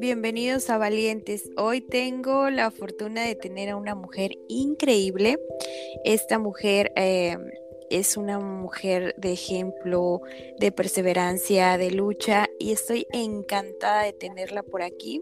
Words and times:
Bienvenidos 0.00 0.70
a 0.70 0.78
Valientes. 0.78 1.50
Hoy 1.56 1.80
tengo 1.80 2.50
la 2.50 2.70
fortuna 2.70 3.24
de 3.24 3.34
tener 3.34 3.70
a 3.70 3.76
una 3.76 3.96
mujer 3.96 4.30
increíble. 4.48 5.40
Esta 6.04 6.38
mujer 6.38 6.92
eh, 6.94 7.36
es 7.90 8.16
una 8.16 8.38
mujer 8.38 9.16
de 9.18 9.32
ejemplo, 9.32 10.20
de 10.60 10.70
perseverancia, 10.70 11.76
de 11.78 11.90
lucha 11.90 12.48
y 12.60 12.70
estoy 12.70 13.08
encantada 13.12 14.04
de 14.04 14.12
tenerla 14.12 14.62
por 14.62 14.82
aquí. 14.82 15.20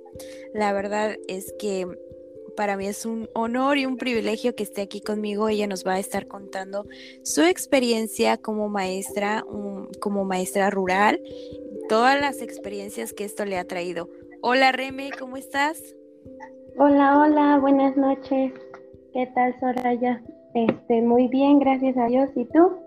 La 0.53 0.75
verdad 0.75 1.17
es 1.27 1.55
que 1.59 1.87
para 2.55 2.77
mí 2.77 2.87
es 2.87 3.07
un 3.07 3.31
honor 3.33 3.79
y 3.79 3.87
un 3.87 3.97
privilegio 3.97 4.55
que 4.55 4.65
esté 4.65 4.83
aquí 4.83 5.01
conmigo. 5.01 5.49
Ella 5.49 5.67
nos 5.67 5.87
va 5.87 5.95
a 5.95 6.01
estar 6.01 6.27
contando 6.27 6.87
su 7.23 7.43
experiencia 7.43 8.37
como 8.37 8.69
maestra, 8.69 9.43
como 10.01 10.25
maestra 10.27 10.69
rural, 10.69 11.23
todas 11.89 12.21
las 12.21 12.43
experiencias 12.43 13.15
que 13.15 13.25
esto 13.25 13.47
le 13.47 13.57
ha 13.57 13.65
traído. 13.65 14.11
Hola 14.49 14.71
Reme, 14.71 15.11
¿cómo 15.19 15.37
estás? 15.37 15.83
Hola, 16.79 17.19
hola, 17.19 17.59
buenas 17.61 17.97
noches. 17.97 18.53
¿Qué 19.13 19.27
tal 19.35 19.59
Soraya? 19.59 20.23
Este, 20.55 21.03
muy 21.03 21.27
bien, 21.27 21.59
gracias 21.59 21.97
a 21.97 22.07
Dios. 22.07 22.29
¿Y 22.37 22.45
tú? 22.45 22.79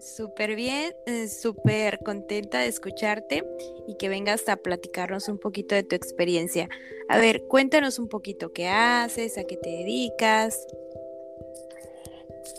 Súper 0.00 0.56
bien, 0.56 0.92
eh, 1.06 1.28
súper 1.28 2.00
contenta 2.00 2.58
de 2.58 2.66
escucharte 2.66 3.44
y 3.86 3.96
que 3.96 4.08
vengas 4.08 4.48
a 4.48 4.56
platicarnos 4.56 5.28
un 5.28 5.38
poquito 5.38 5.76
de 5.76 5.84
tu 5.84 5.94
experiencia. 5.94 6.68
A 7.08 7.16
ver, 7.18 7.46
cuéntanos 7.46 8.00
un 8.00 8.08
poquito 8.08 8.52
qué 8.52 8.66
haces, 8.66 9.38
a 9.38 9.44
qué 9.44 9.56
te 9.58 9.70
dedicas. 9.70 10.66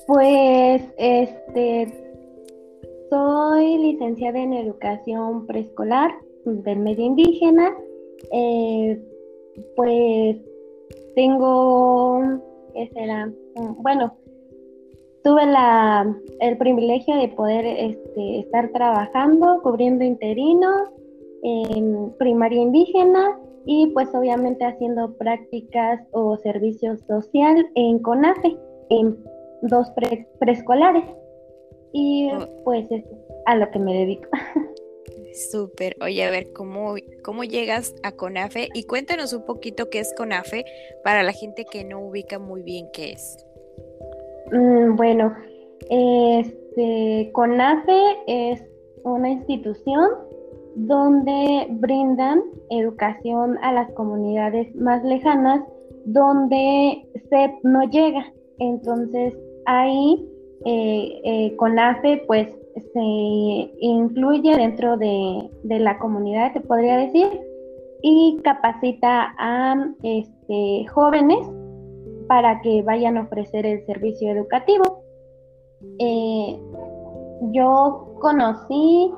Pues, 0.08 0.82
este, 0.98 2.16
soy 3.10 3.78
licenciada 3.80 4.40
en 4.40 4.54
educación 4.54 5.46
preescolar 5.46 6.10
del 6.46 6.80
medio 6.80 7.04
indígena 7.04 7.76
eh, 8.32 9.02
pues 9.76 10.38
tengo, 11.16 12.22
¿qué 12.74 12.90
será? 12.94 13.28
Mm, 13.28 13.82
bueno, 13.82 14.16
tuve 15.24 15.46
la, 15.46 16.16
el 16.40 16.58
privilegio 16.58 17.16
de 17.16 17.30
poder 17.30 17.66
este, 17.66 18.40
estar 18.40 18.70
trabajando, 18.72 19.62
cubriendo 19.64 20.04
interinos 20.04 20.90
en 21.44 22.14
primaria 22.18 22.62
indígena 22.62 23.38
y 23.66 23.88
pues 23.88 24.14
obviamente 24.14 24.66
haciendo 24.66 25.14
prácticas 25.18 26.02
o 26.12 26.38
servicio 26.38 26.98
social 27.08 27.70
en 27.76 28.00
CONAFE, 28.00 28.58
en 28.90 29.18
dos 29.62 29.92
preescolares. 30.40 31.06
Y 31.94 32.30
oh. 32.32 32.48
pues 32.64 32.92
es 32.92 33.04
a 33.46 33.56
lo 33.56 33.70
que 33.72 33.80
me 33.80 33.94
dedico. 33.94 34.30
Súper. 35.34 35.96
Oye, 36.02 36.24
a 36.24 36.30
ver, 36.30 36.54
¿cómo, 36.54 36.96
¿cómo 37.24 37.44
llegas 37.44 37.96
a 38.04 38.12
CONAFE? 38.12 38.70
Y 38.74 38.84
cuéntanos 38.84 39.34
un 39.34 39.46
poquito 39.46 39.90
qué 39.90 40.00
es 40.00 40.14
CONAFE 40.16 40.64
para 41.04 41.24
la 41.24 41.32
gente 41.32 41.66
que 41.66 41.84
no 41.84 42.00
ubica 42.00 42.38
muy 42.38 42.62
bien 42.62 42.88
qué 42.94 43.14
es. 43.14 43.46
Mm, 44.52 44.96
bueno, 44.96 45.36
este, 45.90 47.32
CONAFE 47.34 48.02
es 48.28 48.64
una 49.04 49.32
institución 49.32 50.10
donde 50.76 51.68
brindan 51.72 52.44
educación 52.70 53.58
a 53.62 53.74
las 53.74 53.92
comunidades 53.94 54.74
más 54.76 55.04
lejanas 55.04 55.62
donde 56.06 57.08
SEP 57.30 57.52
no 57.64 57.84
llega. 57.90 58.32
Entonces, 58.60 59.34
ahí 59.66 60.28
eh, 60.66 61.22
eh, 61.24 61.56
CONAFE 61.58 62.24
pues 62.28 62.48
se 62.76 63.72
incluye 63.80 64.56
dentro 64.56 64.98
de, 64.98 65.50
la 65.64 65.98
comunidad, 66.00 66.54
se 66.54 66.62
podría 66.62 66.98
decir, 66.98 67.28
y 68.02 68.40
capacita 68.44 69.34
a 69.38 69.76
este, 70.04 70.86
jóvenes 70.94 71.48
para 72.28 72.62
que 72.62 72.82
vayan 72.82 73.18
a 73.18 73.24
ofrecer 73.24 73.66
el 73.66 73.86
servicio 73.86 74.32
educativo. 74.32 75.04
Eh, 76.00 76.60
yo 77.52 78.16
conocí, 78.20 79.12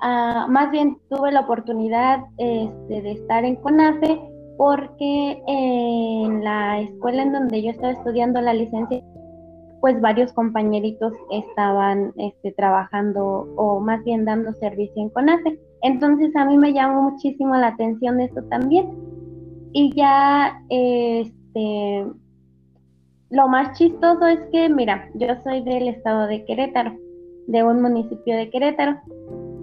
más 0.00 0.70
bien 0.70 0.98
tuve 1.08 1.32
la 1.32 1.40
oportunidad 1.40 2.20
este, 2.38 3.02
de 3.02 3.12
estar 3.12 3.44
en 3.44 3.56
CONAFE 3.56 4.20
porque 4.56 5.42
en 5.46 6.42
la 6.42 6.80
escuela 6.80 7.22
en 7.22 7.32
donde 7.32 7.62
yo 7.62 7.70
estaba 7.70 7.92
estudiando 7.92 8.40
la 8.40 8.54
licencia 8.54 9.02
pues 9.86 10.00
varios 10.00 10.32
compañeritos 10.32 11.12
estaban 11.30 12.12
este, 12.16 12.50
trabajando 12.50 13.46
o 13.54 13.78
más 13.78 14.02
bien 14.02 14.24
dando 14.24 14.52
servicio 14.54 15.00
en 15.00 15.10
CONAFE. 15.10 15.60
Entonces 15.82 16.34
a 16.34 16.44
mí 16.44 16.58
me 16.58 16.72
llamó 16.72 17.12
muchísimo 17.12 17.54
la 17.54 17.68
atención 17.68 18.18
esto 18.18 18.42
también. 18.48 18.92
Y 19.72 19.94
ya, 19.94 20.60
este, 20.70 22.04
lo 23.30 23.46
más 23.46 23.78
chistoso 23.78 24.26
es 24.26 24.40
que, 24.50 24.68
mira, 24.68 25.08
yo 25.14 25.28
soy 25.44 25.62
del 25.62 25.86
estado 25.86 26.26
de 26.26 26.44
Querétaro, 26.44 26.92
de 27.46 27.62
un 27.62 27.80
municipio 27.80 28.36
de 28.36 28.50
Querétaro, 28.50 28.96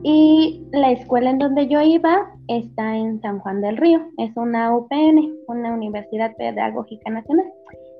y 0.03 0.65
la 0.71 0.91
escuela 0.91 1.31
en 1.31 1.39
donde 1.39 1.67
yo 1.67 1.81
iba 1.81 2.31
está 2.47 2.95
en 2.95 3.19
San 3.19 3.39
Juan 3.39 3.59
del 3.59 3.75
Río, 3.75 3.99
es 4.19 4.31
una 4.37 4.73
UPN, 4.73 5.35
una 5.49 5.73
Universidad 5.73 6.33
Pedagógica 6.37 7.11
Nacional. 7.11 7.51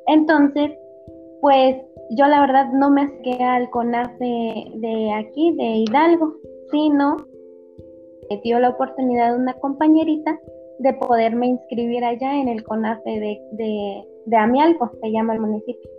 Entonces, 0.07 0.71
pues 1.41 1.75
yo 2.11 2.27
la 2.27 2.41
verdad 2.41 2.71
no 2.73 2.89
me 2.89 3.03
acerqué 3.03 3.43
al 3.43 3.69
CONAFE 3.69 4.71
de 4.75 5.11
aquí, 5.13 5.55
de 5.55 5.63
Hidalgo, 5.63 6.35
sino 6.71 7.17
me 8.29 8.37
dio 8.41 8.59
la 8.59 8.69
oportunidad 8.69 9.33
de 9.33 9.39
una 9.39 9.53
compañerita 9.55 10.39
de 10.79 10.93
poderme 10.93 11.47
inscribir 11.47 12.03
allá 12.03 12.39
en 12.39 12.47
el 12.47 12.63
CONAFE 12.63 13.09
de, 13.09 13.41
de, 13.53 14.07
de 14.25 14.37
Amialco, 14.37 14.91
se 15.01 15.11
llama 15.11 15.33
el 15.33 15.41
municipio. 15.41 15.89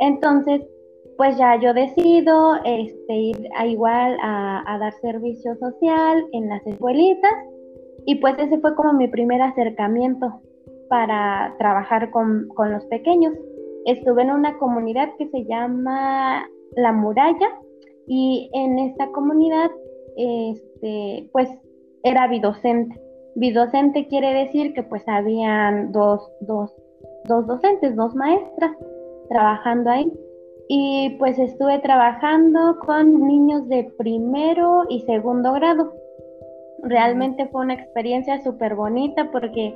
Entonces, 0.00 0.62
pues 1.16 1.36
ya 1.36 1.58
yo 1.60 1.72
decido 1.74 2.56
este, 2.64 3.14
ir 3.14 3.48
a 3.56 3.66
igual 3.66 4.16
a, 4.22 4.78
dar 4.78 4.92
servicio 5.00 5.54
social 5.56 6.26
en 6.32 6.48
las 6.48 6.66
escuelitas 6.66 7.32
y 8.06 8.16
pues 8.16 8.34
ese 8.38 8.58
fue 8.58 8.74
como 8.74 8.92
mi 8.92 9.08
primer 9.08 9.40
acercamiento 9.40 10.40
para 10.88 11.54
trabajar 11.58 12.10
con, 12.10 12.48
con 12.48 12.72
los 12.72 12.84
pequeños 12.86 13.34
estuve 13.86 14.22
en 14.22 14.30
una 14.30 14.58
comunidad 14.58 15.10
que 15.18 15.28
se 15.28 15.44
llama 15.44 16.46
La 16.76 16.92
Muralla 16.92 17.48
y 18.06 18.50
en 18.52 18.78
esta 18.78 19.10
comunidad, 19.12 19.70
este, 20.16 21.28
pues 21.32 21.48
era 22.02 22.28
bidocente. 22.28 23.00
Bidocente 23.36 24.06
quiere 24.08 24.32
decir 24.32 24.74
que 24.74 24.82
pues 24.82 25.02
habían 25.08 25.90
dos, 25.92 26.30
dos, 26.40 26.72
dos 27.24 27.46
docentes, 27.46 27.96
dos 27.96 28.14
maestras 28.14 28.76
trabajando 29.28 29.90
ahí. 29.90 30.12
Y 30.68 31.16
pues 31.18 31.38
estuve 31.38 31.78
trabajando 31.80 32.78
con 32.86 33.26
niños 33.26 33.68
de 33.68 33.92
primero 33.98 34.84
y 34.88 35.00
segundo 35.02 35.52
grado. 35.52 35.92
Realmente 36.82 37.48
fue 37.48 37.62
una 37.62 37.74
experiencia 37.74 38.42
súper 38.42 38.74
bonita 38.74 39.30
porque 39.30 39.74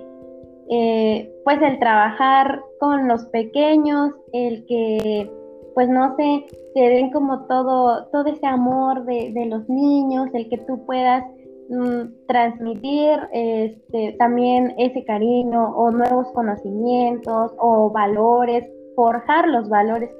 eh, 0.70 1.32
pues 1.44 1.60
el 1.62 1.78
trabajar 1.78 2.62
con 2.78 3.08
los 3.08 3.24
pequeños, 3.26 4.12
el 4.32 4.66
que 4.66 5.30
pues 5.78 5.88
no 5.88 6.16
sé, 6.16 6.44
te 6.74 6.80
den 6.80 7.12
como 7.12 7.46
todo, 7.46 8.06
todo 8.06 8.26
ese 8.26 8.44
amor 8.44 9.04
de, 9.04 9.46
los 9.46 9.68
niños, 9.68 10.28
el 10.34 10.48
que 10.48 10.58
tú 10.58 10.84
puedas 10.84 11.24
mm, 11.68 12.26
transmitir 12.26 13.20
este, 13.32 14.16
también 14.18 14.74
ese 14.76 15.04
cariño 15.04 15.76
o 15.76 15.92
nuevos 15.92 16.26
conocimientos 16.32 17.52
o 17.60 17.90
valores, 17.90 18.68
forjar 18.96 19.46
los 19.46 19.68
valores. 19.68 20.10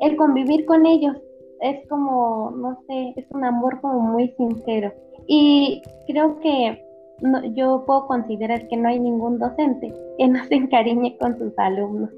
El 0.00 0.16
convivir 0.16 0.66
con 0.66 0.84
ellos 0.84 1.16
es 1.62 1.88
como, 1.88 2.50
no 2.50 2.78
sé, 2.86 3.14
es 3.16 3.24
un 3.30 3.46
amor 3.46 3.80
como 3.80 4.00
muy 4.00 4.28
sincero. 4.36 4.92
Y 5.26 5.80
creo 6.06 6.38
que 6.40 6.84
yo 7.54 7.84
puedo 7.86 8.06
considerar 8.06 8.66
que 8.68 8.76
no 8.76 8.88
hay 8.88 8.98
ningún 8.98 9.38
docente 9.38 9.94
que 10.18 10.28
no 10.28 10.44
se 10.46 10.54
encariñe 10.54 11.16
con 11.18 11.38
sus 11.38 11.52
alumnos. 11.58 12.10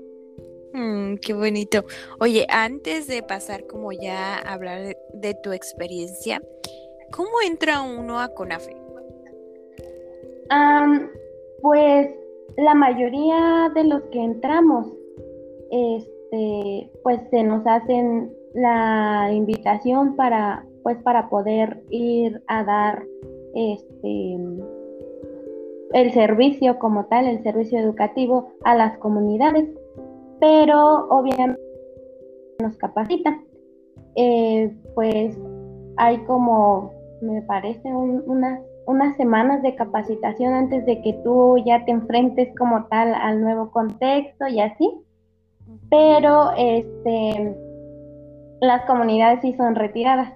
Mm, 0.72 1.16
qué 1.16 1.32
bonito. 1.32 1.84
Oye, 2.20 2.46
antes 2.50 3.06
de 3.06 3.22
pasar 3.22 3.66
como 3.66 3.93
ya 3.93 4.37
a 4.37 4.52
hablar 4.52 4.94
de, 5.14 5.34
tu 5.43 5.52
experiencia, 5.52 6.43
¿cómo 7.12 7.31
entra 7.46 7.82
uno 7.82 8.20
a 8.20 8.28
CONAFE? 8.28 8.76
pues 11.62 12.08
la 12.56 12.75
mayoría 12.75 13.72
de 13.75 13.84
los 13.84 14.02
que 14.12 14.22
entramos, 14.22 14.87
este, 15.70 16.90
pues 17.02 17.20
se 17.31 17.42
nos 17.42 17.66
hacen 17.66 18.32
la 18.54 19.31
invitación 19.32 20.14
para, 20.14 20.64
pues 20.82 20.96
para 21.02 21.28
poder 21.28 21.82
ir 21.90 22.40
a 22.46 22.62
dar 22.62 23.04
este 23.54 24.38
el 25.93 26.12
servicio 26.12 26.79
como 26.79 27.06
tal, 27.06 27.27
el 27.27 27.43
servicio 27.43 27.79
educativo 27.79 28.49
a 28.65 28.75
las 28.75 28.99
comunidades, 28.99 29.69
pero 30.41 31.09
obviamente 31.09 31.61
nos 32.62 32.77
capacitan. 32.77 33.44
Eh, 34.17 34.75
pues 34.94 35.38
hay 35.97 36.19
como, 36.25 36.93
me 37.21 37.43
parece, 37.43 37.94
unas, 37.94 38.61
unas 38.87 39.17
semanas 39.17 39.62
de 39.62 39.75
capacitación 39.75 40.55
antes 40.55 40.87
de 40.87 41.03
que 41.03 41.12
tú 41.25 41.59
ya 41.65 41.85
te 41.85 41.91
enfrentes 41.91 42.55
como 42.59 42.87
tal 42.87 43.15
al 43.15 43.41
nuevo 43.41 43.71
contexto 43.71 44.47
y 44.49 44.61
así, 44.61 44.91
pero 45.91 46.50
este, 46.56 47.55
las 48.61 48.85
comunidades 48.87 49.41
sí 49.43 49.55
son 49.55 49.75
retiradas. 49.75 50.33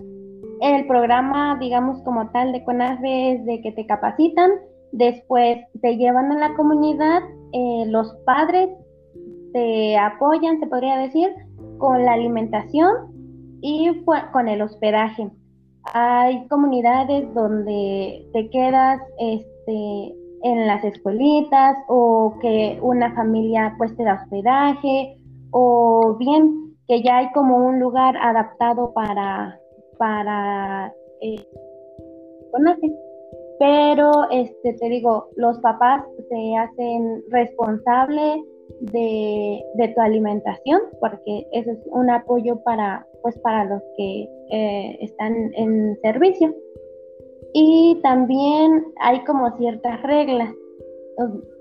El 0.61 0.87
programa, 0.87 1.57
digamos 1.59 2.03
como 2.03 2.31
tal 2.31 2.53
de 2.53 2.65
CONAFE 2.65 3.33
es 3.33 3.45
de 3.47 3.63
que 3.63 3.73
te 3.73 3.87
capacitan, 3.87 4.51
Después 4.93 5.59
te 5.81 5.97
llevan 5.97 6.33
a 6.33 6.39
la 6.39 6.55
comunidad, 6.57 7.23
eh, 7.53 7.85
los 7.87 8.13
padres 8.27 8.69
te 9.53 9.97
apoyan, 9.97 10.61
se 10.61 10.67
podría 10.67 10.99
decir, 10.99 11.31
con 11.79 12.05
la 12.05 12.13
alimentación 12.13 12.91
y 13.61 14.05
con 14.33 14.49
el 14.49 14.63
hospedaje. 14.63 15.31
Hay 15.95 16.47
comunidades 16.49 17.33
donde 17.35 18.29
te 18.33 18.51
quedas 18.51 19.01
este, 19.19 20.15
en 20.43 20.67
las 20.67 20.85
escuelitas 20.85 21.77
o 21.89 22.35
que 22.41 22.79
una 22.83 23.15
familia 23.15 23.75
pues 23.79 23.97
te 23.97 24.05
da 24.05 24.23
hospedaje 24.23 25.17
o 25.51 26.17
bien 26.19 26.77
que 26.87 27.03
ya 27.03 27.19
hay 27.19 27.33
como 27.33 27.57
un 27.57 27.79
lugar 27.79 28.17
adaptado 28.17 28.93
para, 28.93 29.59
para 29.99 30.93
eh, 31.21 31.47
pero 33.61 34.11
este 34.31 34.73
te 34.73 34.89
digo, 34.89 35.29
los 35.37 35.59
papás 35.59 36.03
se 36.31 36.57
hacen 36.57 37.23
responsables 37.29 38.41
de, 38.81 39.63
tu 39.95 40.01
alimentación, 40.01 40.81
porque 40.99 41.47
eso 41.53 41.73
es 41.73 41.79
un 41.93 42.09
apoyo 42.09 42.59
para, 42.65 43.07
pues, 43.21 43.39
para 43.41 43.67
los 43.67 43.83
que 43.99 44.27
eh, 44.51 44.99
están 45.03 45.53
en 45.55 45.95
servicio. 46.01 46.55
Y 47.53 48.01
también 48.03 48.87
hay 48.99 49.23
como 49.25 49.55
ciertas 49.59 50.01
reglas, 50.05 50.55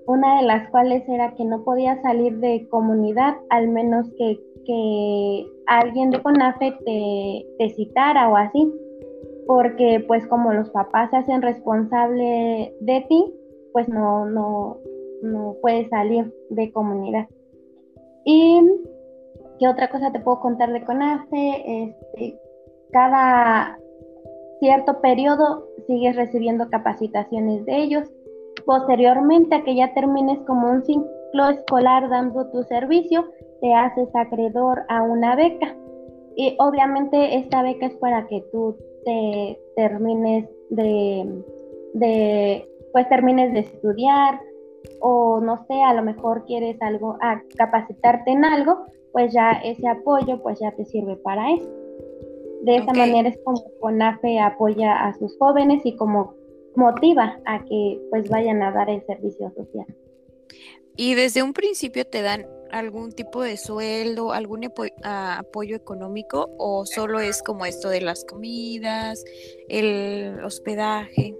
una 0.07 0.39
de 0.39 0.47
las 0.47 0.69
cuales 0.69 1.03
era 1.09 1.35
que 1.35 1.43
no 1.43 1.65
podía 1.65 2.01
salir 2.01 2.37
de 2.37 2.65
comunidad, 2.69 3.35
al 3.49 3.67
menos 3.67 4.09
que, 4.17 4.39
que 4.65 5.45
alguien 5.67 6.11
de 6.11 6.21
CONAFE 6.21 6.71
te, 6.85 7.45
te 7.57 7.69
citara 7.75 8.29
o 8.29 8.37
así 8.37 8.71
porque 9.49 10.05
pues 10.07 10.27
como 10.27 10.53
los 10.53 10.69
papás 10.69 11.09
se 11.09 11.17
hacen 11.17 11.41
responsable 11.41 12.71
de 12.81 13.01
ti, 13.09 13.33
pues 13.73 13.89
no, 13.89 14.27
no, 14.27 14.77
no 15.23 15.55
puedes 15.59 15.89
salir 15.89 16.31
de 16.51 16.71
comunidad. 16.71 17.27
Y 18.25 18.61
qué 19.57 19.67
otra 19.67 19.89
cosa 19.89 20.11
te 20.11 20.19
puedo 20.19 20.39
contar 20.39 20.71
de 20.71 20.85
CONAFE, 20.85 21.63
este, 21.65 22.39
cada 22.91 23.79
cierto 24.59 25.01
periodo 25.01 25.65
sigues 25.87 26.15
recibiendo 26.15 26.69
capacitaciones 26.69 27.65
de 27.65 27.75
ellos. 27.75 28.07
Posteriormente 28.67 29.55
a 29.55 29.63
que 29.63 29.75
ya 29.75 29.95
termines 29.95 30.37
como 30.45 30.69
un 30.69 30.83
ciclo 30.83 31.49
escolar 31.49 32.07
dando 32.07 32.51
tu 32.51 32.61
servicio, 32.65 33.25
te 33.61 33.73
haces 33.73 34.09
acreedor 34.13 34.83
a 34.89 35.01
una 35.01 35.35
beca. 35.35 35.75
Y 36.35 36.55
obviamente 36.59 37.35
esta 37.39 37.63
beca 37.63 37.87
es 37.87 37.95
para 37.95 38.27
que 38.27 38.43
tú 38.51 38.77
te 39.05 39.59
termines 39.75 40.49
de, 40.69 41.43
de, 41.93 42.69
pues 42.91 43.07
termines 43.09 43.53
de 43.53 43.59
estudiar 43.59 44.41
o 45.01 45.39
no 45.41 45.65
sé, 45.67 45.81
a 45.81 45.93
lo 45.93 46.03
mejor 46.03 46.45
quieres 46.45 46.81
algo, 46.81 47.17
a 47.21 47.41
capacitarte 47.57 48.31
en 48.31 48.45
algo, 48.45 48.85
pues 49.11 49.33
ya 49.33 49.51
ese 49.63 49.87
apoyo 49.87 50.41
pues 50.41 50.59
ya 50.59 50.71
te 50.71 50.85
sirve 50.85 51.15
para 51.17 51.53
eso. 51.53 51.69
De 52.61 52.77
esa 52.77 52.93
manera 52.93 53.29
es 53.29 53.39
como 53.43 53.63
CONAFE 53.79 54.39
apoya 54.39 55.05
a 55.05 55.17
sus 55.17 55.37
jóvenes 55.37 55.85
y 55.85 55.95
como 55.95 56.35
motiva 56.75 57.39
a 57.45 57.63
que 57.63 58.01
pues 58.09 58.29
vayan 58.29 58.61
a 58.61 58.71
dar 58.71 58.89
el 58.89 59.05
servicio 59.05 59.51
social. 59.51 59.85
Y 60.95 61.15
desde 61.15 61.41
un 61.41 61.53
principio 61.53 62.05
te 62.05 62.21
dan 62.21 62.45
algún 62.71 63.11
tipo 63.11 63.41
de 63.41 63.57
sueldo, 63.57 64.31
algún 64.31 64.61
apoyo 65.03 65.75
económico 65.75 66.49
o 66.57 66.85
solo 66.85 67.19
es 67.19 67.41
como 67.43 67.65
esto 67.65 67.89
de 67.89 68.01
las 68.01 68.25
comidas, 68.25 69.23
el 69.67 70.43
hospedaje? 70.43 71.35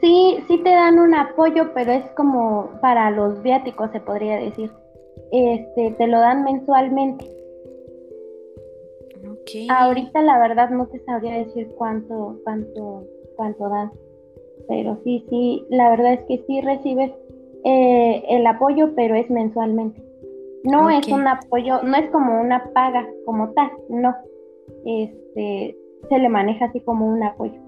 Sí, 0.00 0.36
sí 0.48 0.58
te 0.58 0.70
dan 0.70 0.98
un 0.98 1.14
apoyo, 1.14 1.72
pero 1.72 1.92
es 1.92 2.04
como 2.16 2.70
para 2.82 3.10
los 3.10 3.42
viáticos, 3.42 3.90
se 3.90 4.00
podría 4.00 4.36
decir. 4.36 4.70
Este, 5.32 5.92
te 5.92 6.06
lo 6.06 6.20
dan 6.20 6.44
mensualmente. 6.44 7.24
Okay. 9.40 9.66
Ahorita 9.70 10.20
la 10.20 10.38
verdad 10.38 10.68
no 10.68 10.86
te 10.88 11.00
sabría 11.04 11.38
decir 11.38 11.68
cuánto, 11.76 12.38
cuánto, 12.44 13.04
cuánto 13.36 13.68
dan. 13.70 13.92
Pero 14.68 14.98
sí, 15.04 15.24
sí, 15.30 15.64
la 15.70 15.88
verdad 15.88 16.12
es 16.12 16.20
que 16.28 16.44
sí 16.46 16.60
recibes 16.60 17.10
eh, 17.64 18.22
el 18.28 18.46
apoyo, 18.46 18.94
pero 18.94 19.14
es 19.14 19.30
mensualmente. 19.30 20.03
No 20.64 20.88
es 20.88 21.06
un 21.08 21.28
apoyo, 21.28 21.82
no 21.82 21.94
es 21.94 22.10
como 22.10 22.40
una 22.40 22.72
paga 22.72 23.06
como 23.26 23.52
tal, 23.52 23.70
no. 23.90 24.14
Este, 24.86 25.76
se 26.08 26.18
le 26.18 26.28
maneja 26.30 26.64
así 26.64 26.80
como 26.80 27.06
un 27.06 27.22
apoyo. 27.22 27.60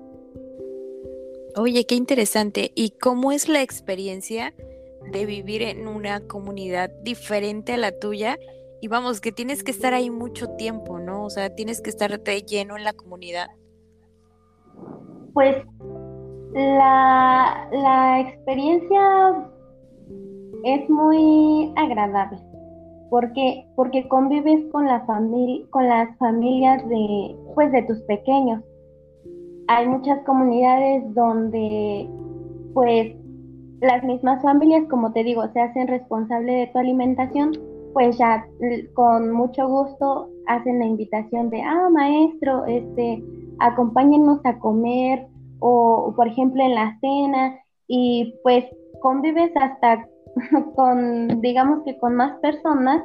Oye, 1.57 1.85
qué 1.85 1.95
interesante. 1.95 2.73
¿Y 2.75 2.91
cómo 2.91 3.33
es 3.33 3.51
la 3.51 3.61
experiencia 3.61 4.55
de 5.13 5.27
vivir 5.27 5.61
en 5.61 5.89
una 5.89 6.21
comunidad 6.21 6.91
diferente 7.03 7.75
a 7.75 7.77
la 7.77 7.93
tuya? 7.93 8.39
Y 8.81 8.89
vamos, 8.89 9.21
que 9.21 9.31
tienes 9.31 9.63
que 9.63 9.73
estar 9.73 9.93
ahí 9.93 10.09
mucho 10.09 10.49
tiempo, 10.57 10.99
¿no? 10.99 11.25
O 11.25 11.31
sea, 11.31 11.55
tienes 11.55 11.83
que 11.83 11.91
estar 11.91 12.19
lleno 12.23 12.79
en 12.79 12.85
la 12.85 12.95
comunidad. 12.95 13.49
Pues 15.35 15.57
la, 16.55 17.69
la 17.73 18.21
experiencia 18.21 19.51
es 20.65 20.89
muy 20.89 21.75
agradable 21.77 22.56
porque 23.11 23.67
porque 23.77 24.09
convives 24.09 24.65
con 24.73 24.87
la 24.87 25.05
familia 25.07 25.65
con 25.71 25.89
las 25.89 26.17
familias 26.19 26.87
de 26.89 27.37
pues 27.55 27.73
de 27.73 27.83
tus 27.83 28.01
pequeños. 28.03 28.63
Hay 29.69 29.89
muchas 29.89 30.23
comunidades 30.25 31.03
donde 31.15 32.09
pues 32.75 33.15
las 33.81 34.03
mismas 34.05 34.43
familias 34.43 34.85
como 34.89 35.13
te 35.13 35.25
digo 35.25 35.43
se 35.53 35.61
hacen 35.61 35.89
responsable 35.89 36.53
de 36.53 36.67
tu 36.69 36.79
alimentación 36.79 37.53
pues 37.93 38.19
ya 38.19 38.47
con 38.95 39.33
mucho 39.33 39.69
gusto 39.69 40.29
hacen 40.47 40.79
la 40.79 40.87
invitación 40.87 41.51
de 41.51 41.63
ah 41.63 41.89
maestro 41.91 42.65
este 42.67 43.23
acompáñenos 43.59 44.41
a 44.45 44.59
comer 44.59 45.27
o 45.61 46.13
por 46.17 46.29
ejemplo 46.29 46.63
en 46.63 46.75
la 46.75 46.99
cena 47.01 47.59
y 47.89 48.35
pues 48.43 48.65
convives 49.01 49.51
hasta 49.57 50.07
con, 50.75 51.41
digamos 51.41 51.83
que 51.85 51.97
con 51.99 52.15
más 52.15 52.39
personas 52.41 53.03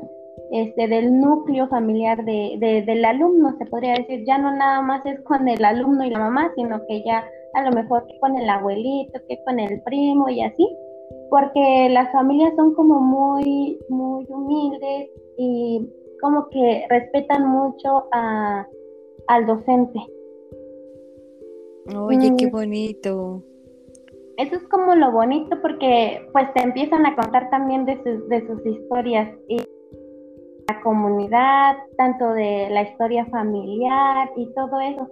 este, 0.51 0.87
del 0.87 1.19
núcleo 1.19 1.67
familiar 1.69 2.23
de, 2.25 2.83
del 2.85 3.05
alumno, 3.05 3.55
se 3.57 3.65
podría 3.65 3.93
decir, 3.93 4.25
ya 4.25 4.37
no 4.37 4.51
nada 4.55 4.81
más 4.81 5.05
es 5.05 5.19
con 5.21 5.47
el 5.47 5.63
alumno 5.63 6.03
y 6.03 6.09
la 6.09 6.19
mamá, 6.19 6.51
sino 6.55 6.81
que 6.87 7.03
ya 7.05 7.23
a 7.53 7.69
lo 7.69 7.71
mejor 7.71 8.05
que 8.07 8.19
con 8.19 8.37
el 8.37 8.49
abuelito, 8.49 9.19
que 9.27 9.41
con 9.45 9.59
el 9.59 9.81
primo 9.83 10.29
y 10.29 10.41
así, 10.41 10.67
porque 11.29 11.89
las 11.89 12.11
familias 12.11 12.53
son 12.55 12.73
como 12.73 12.99
muy, 12.99 13.79
muy 13.89 14.25
humildes 14.29 15.09
y 15.37 15.87
como 16.21 16.49
que 16.49 16.85
respetan 16.89 17.47
mucho 17.47 18.05
a, 18.11 18.67
al 19.27 19.45
docente. 19.45 19.99
Oye, 21.95 22.33
qué 22.37 22.47
mm. 22.47 22.51
bonito 22.51 23.43
eso 24.41 24.55
es 24.55 24.63
como 24.69 24.95
lo 24.95 25.11
bonito 25.11 25.55
porque 25.61 26.27
pues 26.33 26.51
te 26.53 26.63
empiezan 26.63 27.05
a 27.05 27.15
contar 27.15 27.49
también 27.51 27.85
de 27.85 27.95
sus, 27.97 28.27
de 28.27 28.47
sus 28.47 28.65
historias 28.65 29.29
y 29.47 29.57
la 30.67 30.81
comunidad, 30.81 31.75
tanto 31.97 32.33
de 32.33 32.69
la 32.71 32.81
historia 32.83 33.25
familiar 33.27 34.31
y 34.35 34.51
todo 34.53 34.79
eso. 34.79 35.07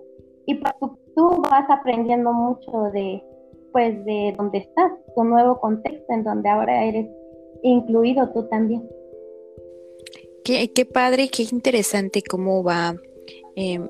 Y 0.48 0.55
pues 0.55 0.74
tú, 1.15 1.43
vas 1.50 1.69
aprendiendo 1.69 2.33
mucho 2.33 2.89
de, 2.91 3.24
pues, 3.71 4.03
de 4.05 4.33
dónde 4.36 4.59
estás, 4.59 4.91
tu 5.15 5.24
nuevo 5.24 5.59
contexto 5.59 6.12
en 6.12 6.24
donde 6.24 6.50
ahora 6.50 6.86
eres 6.86 7.07
incluido 7.62 8.31
tú 8.33 8.48
también. 8.50 8.89
Qué, 10.43 10.71
qué 10.74 10.86
padre, 10.86 11.29
qué 11.29 11.43
interesante 11.51 12.24
cómo 12.27 12.63
va, 12.63 12.95
em, 13.55 13.88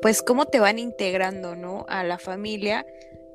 pues 0.00 0.22
cómo 0.22 0.46
te 0.46 0.58
van 0.58 0.78
integrando, 0.78 1.54
¿no? 1.54 1.84
A 1.88 2.02
la 2.02 2.16
familia 2.16 2.86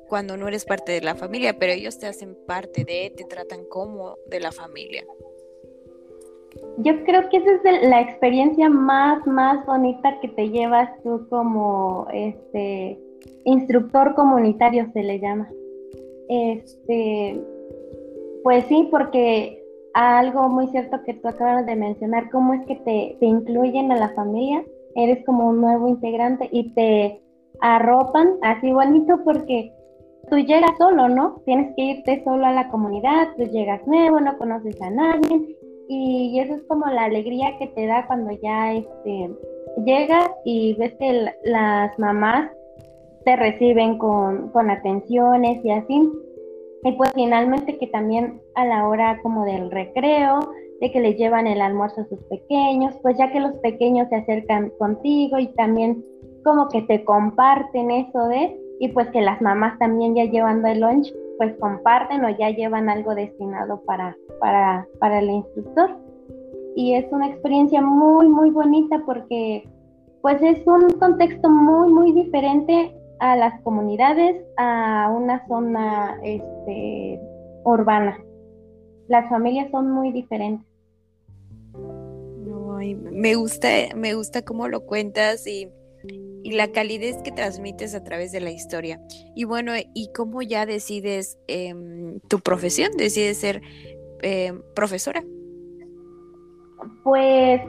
cuando 0.08 0.36
no 0.36 0.48
eres 0.48 0.64
parte 0.64 0.92
de 0.92 1.00
la 1.00 1.14
familia, 1.14 1.58
pero 1.58 1.72
ellos 1.72 1.98
te 1.98 2.06
hacen 2.06 2.36
parte 2.46 2.84
de, 2.84 3.12
te 3.16 3.24
tratan 3.24 3.64
como 3.68 4.16
de 4.28 4.40
la 4.40 4.52
familia. 4.52 5.04
Yo 6.78 7.04
creo 7.04 7.28
que 7.28 7.38
esa 7.38 7.70
es 7.70 7.88
la 7.88 8.00
experiencia 8.00 8.68
más, 8.68 9.26
más 9.26 9.64
bonita 9.66 10.18
que 10.20 10.28
te 10.28 10.48
llevas 10.50 10.90
tú 11.02 11.26
como 11.28 12.06
este 12.12 12.98
instructor 13.44 14.14
comunitario 14.14 14.90
se 14.92 15.02
le 15.02 15.20
llama. 15.20 15.48
Este, 16.28 17.40
pues 18.42 18.64
sí, 18.66 18.88
porque 18.90 19.62
algo 19.94 20.48
muy 20.48 20.66
cierto 20.68 21.02
que 21.04 21.14
tú 21.14 21.28
acabas 21.28 21.64
de 21.66 21.76
mencionar, 21.76 22.30
cómo 22.30 22.54
es 22.54 22.66
que 22.66 22.76
te, 22.76 23.16
te 23.18 23.26
incluyen 23.26 23.92
a 23.92 23.96
la 23.96 24.10
familia, 24.10 24.64
eres 24.94 25.24
como 25.24 25.48
un 25.48 25.60
nuevo 25.60 25.88
integrante 25.88 26.48
y 26.52 26.74
te 26.74 27.22
arropan 27.60 28.36
así 28.42 28.72
bonito 28.72 29.20
porque 29.24 29.72
tú 30.30 30.36
llegas 30.38 30.76
solo, 30.78 31.08
¿no? 31.08 31.42
Tienes 31.44 31.74
que 31.74 31.82
irte 31.82 32.22
solo 32.24 32.46
a 32.46 32.52
la 32.52 32.68
comunidad, 32.68 33.28
tú 33.36 33.44
llegas 33.44 33.86
nuevo, 33.86 34.20
no 34.20 34.36
conoces 34.38 34.80
a 34.82 34.90
nadie 34.90 35.56
y 35.88 36.38
eso 36.40 36.54
es 36.54 36.62
como 36.64 36.86
la 36.86 37.04
alegría 37.04 37.56
que 37.58 37.68
te 37.68 37.86
da 37.86 38.06
cuando 38.06 38.32
ya 38.42 38.72
este, 38.72 39.30
llegas 39.84 40.30
y 40.44 40.74
ves 40.74 40.94
que 40.94 41.30
las 41.44 41.98
mamás 41.98 42.50
te 43.24 43.36
reciben 43.36 43.98
con, 43.98 44.50
con 44.50 44.70
atenciones 44.70 45.64
y 45.64 45.70
así. 45.70 46.10
Y 46.84 46.92
pues 46.92 47.12
finalmente 47.14 47.78
que 47.78 47.86
también 47.88 48.40
a 48.54 48.64
la 48.64 48.86
hora 48.86 49.20
como 49.22 49.44
del 49.44 49.70
recreo, 49.70 50.40
de 50.80 50.92
que 50.92 51.00
les 51.00 51.16
llevan 51.16 51.46
el 51.46 51.60
almuerzo 51.60 52.02
a 52.02 52.08
sus 52.08 52.22
pequeños, 52.24 52.94
pues 53.02 53.16
ya 53.18 53.32
que 53.32 53.40
los 53.40 53.56
pequeños 53.58 54.08
se 54.08 54.16
acercan 54.16 54.70
contigo 54.78 55.38
y 55.38 55.48
también 55.54 56.04
como 56.44 56.68
que 56.68 56.82
te 56.82 57.04
comparten 57.04 57.90
eso 57.90 58.28
de, 58.28 58.56
y 58.78 58.88
pues 58.88 59.08
que 59.08 59.20
las 59.20 59.40
mamás 59.40 59.78
también 59.78 60.14
ya 60.14 60.24
llevando 60.24 60.68
el 60.68 60.80
lunch, 60.80 61.12
pues 61.38 61.54
comparten 61.58 62.24
o 62.24 62.30
ya 62.30 62.50
llevan 62.50 62.88
algo 62.88 63.14
destinado 63.14 63.80
para, 63.82 64.16
para, 64.40 64.86
para 64.98 65.20
el 65.20 65.30
instructor. 65.30 65.96
Y 66.74 66.94
es 66.94 67.06
una 67.10 67.28
experiencia 67.28 67.80
muy, 67.80 68.28
muy 68.28 68.50
bonita 68.50 69.02
porque 69.06 69.68
pues 70.22 70.42
es 70.42 70.66
un 70.66 70.90
contexto 70.98 71.48
muy, 71.48 71.92
muy 71.92 72.12
diferente 72.12 72.94
a 73.20 73.36
las 73.36 73.60
comunidades, 73.62 74.44
a 74.56 75.10
una 75.16 75.46
zona 75.46 76.18
este, 76.22 77.20
urbana. 77.64 78.18
Las 79.08 79.28
familias 79.30 79.70
son 79.70 79.90
muy 79.90 80.12
diferentes. 80.12 80.66
Me 83.10 83.34
gusta, 83.34 83.68
me 83.96 84.14
gusta 84.14 84.42
cómo 84.42 84.68
lo 84.68 84.80
cuentas 84.80 85.46
y 85.46 85.70
y 86.46 86.52
la 86.52 86.70
calidez 86.70 87.16
que 87.24 87.32
transmites 87.32 87.92
a 87.96 88.04
través 88.04 88.30
de 88.30 88.38
la 88.38 88.52
historia. 88.52 89.00
Y 89.34 89.42
bueno, 89.42 89.72
¿y 89.94 90.12
cómo 90.12 90.42
ya 90.42 90.64
decides 90.64 91.40
em, 91.48 92.20
tu 92.28 92.38
profesión? 92.38 92.92
¿Decides 92.96 93.38
ser 93.38 93.62
em, 94.22 94.62
profesora? 94.72 95.24
Pues 97.02 97.60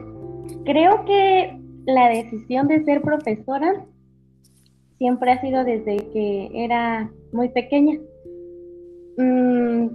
creo 0.64 1.06
que 1.06 1.60
la 1.88 2.10
decisión 2.10 2.68
de 2.68 2.84
ser 2.84 3.02
profesora 3.02 3.84
siempre 5.00 5.32
ha 5.32 5.42
sido 5.42 5.64
desde 5.64 5.98
que 6.14 6.52
era 6.54 7.12
muy 7.32 7.50
pequeña. 7.50 8.00
Mm, 9.18 9.88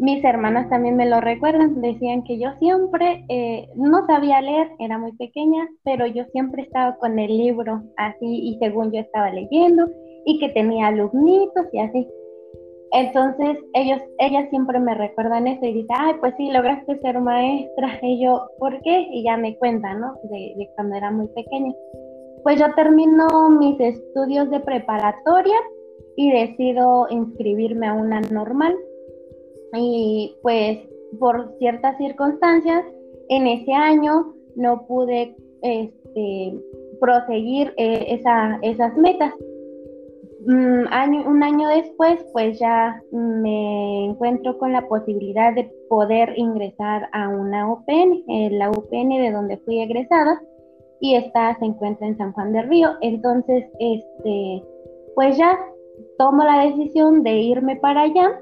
mis 0.00 0.24
hermanas 0.24 0.70
también 0.70 0.96
me 0.96 1.06
lo 1.06 1.20
recuerdan, 1.20 1.78
decían 1.82 2.24
que 2.24 2.38
yo 2.38 2.48
siempre 2.58 3.22
eh, 3.28 3.68
no 3.76 4.06
sabía 4.06 4.40
leer, 4.40 4.70
era 4.78 4.96
muy 4.96 5.12
pequeña, 5.12 5.68
pero 5.84 6.06
yo 6.06 6.24
siempre 6.32 6.62
estaba 6.62 6.96
con 6.96 7.18
el 7.18 7.36
libro 7.36 7.82
así 7.98 8.48
y 8.48 8.58
según 8.58 8.92
yo 8.92 9.00
estaba 9.00 9.30
leyendo 9.30 9.90
y 10.24 10.38
que 10.38 10.48
tenía 10.48 10.86
alumnitos 10.86 11.66
y 11.74 11.80
así. 11.80 12.08
Entonces 12.92 13.58
ellos, 13.74 14.00
ellas 14.18 14.48
siempre 14.48 14.80
me 14.80 14.94
recuerdan 14.94 15.46
eso 15.46 15.66
y 15.66 15.74
dicen, 15.74 15.96
ay, 15.98 16.14
pues 16.18 16.32
sí, 16.38 16.50
lograste 16.50 16.98
ser 17.00 17.20
maestra. 17.20 17.98
Y 18.02 18.24
yo, 18.24 18.48
¿por 18.58 18.80
qué? 18.80 19.06
Y 19.12 19.22
ya 19.24 19.36
me 19.36 19.54
cuentan, 19.58 20.00
¿no? 20.00 20.14
De, 20.30 20.54
de 20.56 20.70
cuando 20.76 20.96
era 20.96 21.10
muy 21.10 21.28
pequeña. 21.28 21.74
Pues 22.42 22.58
yo 22.58 22.72
termino 22.74 23.50
mis 23.50 23.78
estudios 23.78 24.50
de 24.50 24.60
preparatoria 24.60 25.56
y 26.16 26.32
decido 26.32 27.06
inscribirme 27.10 27.86
a 27.86 27.92
una 27.92 28.22
normal 28.22 28.74
y 29.74 30.36
pues 30.42 30.78
por 31.18 31.54
ciertas 31.58 31.96
circunstancias 31.98 32.84
en 33.28 33.46
ese 33.46 33.72
año 33.72 34.34
no 34.56 34.86
pude 34.86 35.34
este, 35.62 36.54
proseguir 37.00 37.72
eh, 37.76 38.18
esas 38.62 38.96
metas. 38.96 39.32
Mm, 40.46 40.84
un 41.26 41.42
año 41.42 41.68
después, 41.68 42.24
pues 42.32 42.58
ya 42.58 43.02
me 43.12 44.06
encuentro 44.06 44.58
con 44.58 44.72
la 44.72 44.88
posibilidad 44.88 45.54
de 45.54 45.70
poder 45.88 46.32
ingresar 46.36 47.08
a 47.12 47.28
una 47.28 47.70
UPN, 47.70 48.24
la 48.58 48.70
UPN 48.70 49.10
de 49.10 49.32
donde 49.32 49.58
fui 49.58 49.80
egresada, 49.80 50.40
y 51.00 51.14
esta 51.14 51.58
se 51.58 51.66
encuentra 51.66 52.06
en 52.06 52.16
San 52.16 52.32
Juan 52.32 52.52
del 52.52 52.68
Río. 52.68 52.90
Entonces, 53.00 53.66
este, 53.78 54.64
pues 55.14 55.36
ya 55.36 55.58
tomo 56.18 56.42
la 56.42 56.64
decisión 56.64 57.22
de 57.22 57.34
irme 57.34 57.76
para 57.76 58.02
allá 58.02 58.40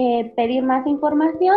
eh, 0.00 0.32
pedir 0.36 0.62
más 0.62 0.86
información 0.86 1.56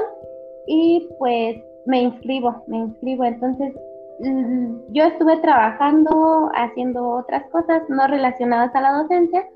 y 0.66 1.08
pues 1.20 1.58
me 1.86 2.02
inscribo, 2.02 2.64
me 2.66 2.78
inscribo. 2.78 3.24
Entonces, 3.24 3.72
mm, 4.20 4.94
yo 4.94 5.04
estuve 5.04 5.38
trabajando, 5.38 6.50
haciendo 6.56 7.08
otras 7.08 7.48
cosas 7.52 7.84
no 7.88 8.08
relacionadas 8.08 8.74
a 8.74 8.82
la 8.82 8.94
docencia 8.94 9.48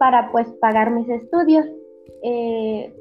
para 0.00 0.32
pues 0.32 0.48
pagar 0.60 0.90
mis 0.90 1.08
estudios. 1.08 1.64
Eh, 2.24 2.92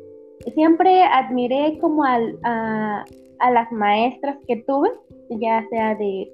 siempre 0.54 1.02
admiré 1.02 1.80
como 1.80 2.04
a, 2.04 3.04
a 3.40 3.52
las 3.52 3.72
maestras 3.72 4.38
que 4.48 4.58
tuve, 4.68 4.92
ya 5.32 5.66
sea 5.72 5.96
de 5.96 6.32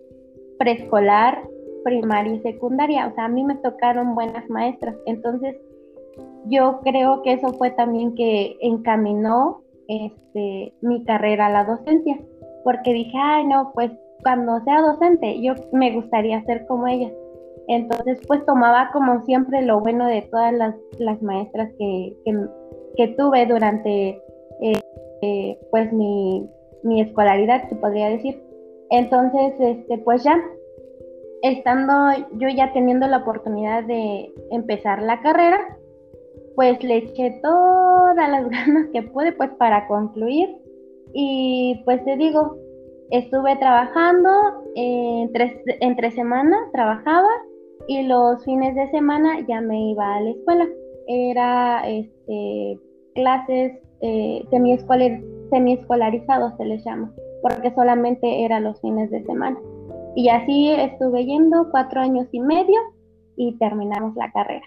preescolar, 0.59 1.41
primaria 1.85 2.33
y 2.33 2.41
secundaria. 2.41 3.07
O 3.07 3.15
sea, 3.15 3.25
a 3.25 3.29
mí 3.29 3.45
me 3.45 3.55
tocaron 3.55 4.13
buenas 4.13 4.49
maestras. 4.49 4.97
Entonces, 5.05 5.55
yo 6.45 6.81
creo 6.83 7.21
que 7.21 7.33
eso 7.33 7.53
fue 7.53 7.71
también 7.71 8.15
que 8.15 8.57
encaminó 8.61 9.61
este, 9.87 10.73
mi 10.81 11.03
carrera 11.03 11.47
a 11.47 11.51
la 11.51 11.65
docencia, 11.65 12.19
porque 12.63 12.93
dije, 12.93 13.17
ay, 13.17 13.45
no, 13.45 13.71
pues 13.73 13.91
cuando 14.23 14.63
sea 14.63 14.81
docente, 14.81 15.41
yo 15.41 15.53
me 15.71 15.93
gustaría 15.93 16.43
ser 16.45 16.65
como 16.65 16.87
ella. 16.87 17.11
Entonces, 17.67 18.19
pues 18.27 18.45
tomaba 18.45 18.89
como 18.91 19.23
siempre 19.25 19.61
lo 19.61 19.79
bueno 19.79 20.07
de 20.07 20.21
todas 20.23 20.53
las, 20.53 20.75
las 20.99 21.21
maestras 21.21 21.71
que, 21.77 22.15
que, 22.97 23.07
tuve 23.09 23.45
durante 23.45 24.21
eh, 24.61 24.81
eh, 25.21 25.59
pues 25.71 25.91
mi, 25.93 26.49
mi 26.83 27.01
escolaridad, 27.01 27.67
se 27.69 27.75
podría 27.75 28.09
decir. 28.09 28.41
Entonces, 28.89 29.53
este, 29.59 29.97
pues 29.99 30.23
ya, 30.23 30.37
estando 31.41 31.93
yo 32.33 32.49
ya 32.49 32.73
teniendo 32.73 33.07
la 33.07 33.17
oportunidad 33.17 33.83
de 33.85 34.31
empezar 34.51 35.01
la 35.01 35.21
carrera, 35.21 35.77
pues 36.55 36.83
le 36.83 36.97
eché 36.97 37.39
todas 37.41 38.29
las 38.29 38.49
ganas 38.49 38.87
que 38.93 39.03
pude 39.03 39.31
pues 39.33 39.51
para 39.57 39.87
concluir 39.87 40.49
y 41.13 41.81
pues 41.85 42.03
te 42.05 42.17
digo, 42.17 42.57
estuve 43.11 43.55
trabajando 43.57 44.29
entre, 44.75 45.61
entre 45.81 46.11
semana, 46.11 46.57
trabajaba 46.73 47.29
y 47.87 48.03
los 48.03 48.43
fines 48.43 48.75
de 48.75 48.89
semana 48.89 49.45
ya 49.47 49.61
me 49.61 49.91
iba 49.91 50.15
a 50.15 50.21
la 50.21 50.29
escuela. 50.31 50.67
Era 51.07 51.87
este, 51.87 52.79
clases 53.13 53.73
eh, 54.01 54.43
semiescolarizados 55.51 56.53
se 56.57 56.65
les 56.65 56.83
llama, 56.83 57.13
porque 57.41 57.73
solamente 57.75 58.43
era 58.43 58.59
los 58.59 58.79
fines 58.81 59.11
de 59.11 59.23
semana. 59.23 59.59
Y 60.15 60.29
así 60.29 60.71
estuve 60.71 61.25
yendo 61.25 61.69
cuatro 61.71 62.01
años 62.01 62.27
y 62.31 62.39
medio 62.39 62.79
y 63.35 63.57
terminamos 63.57 64.15
la 64.15 64.31
carrera. 64.31 64.65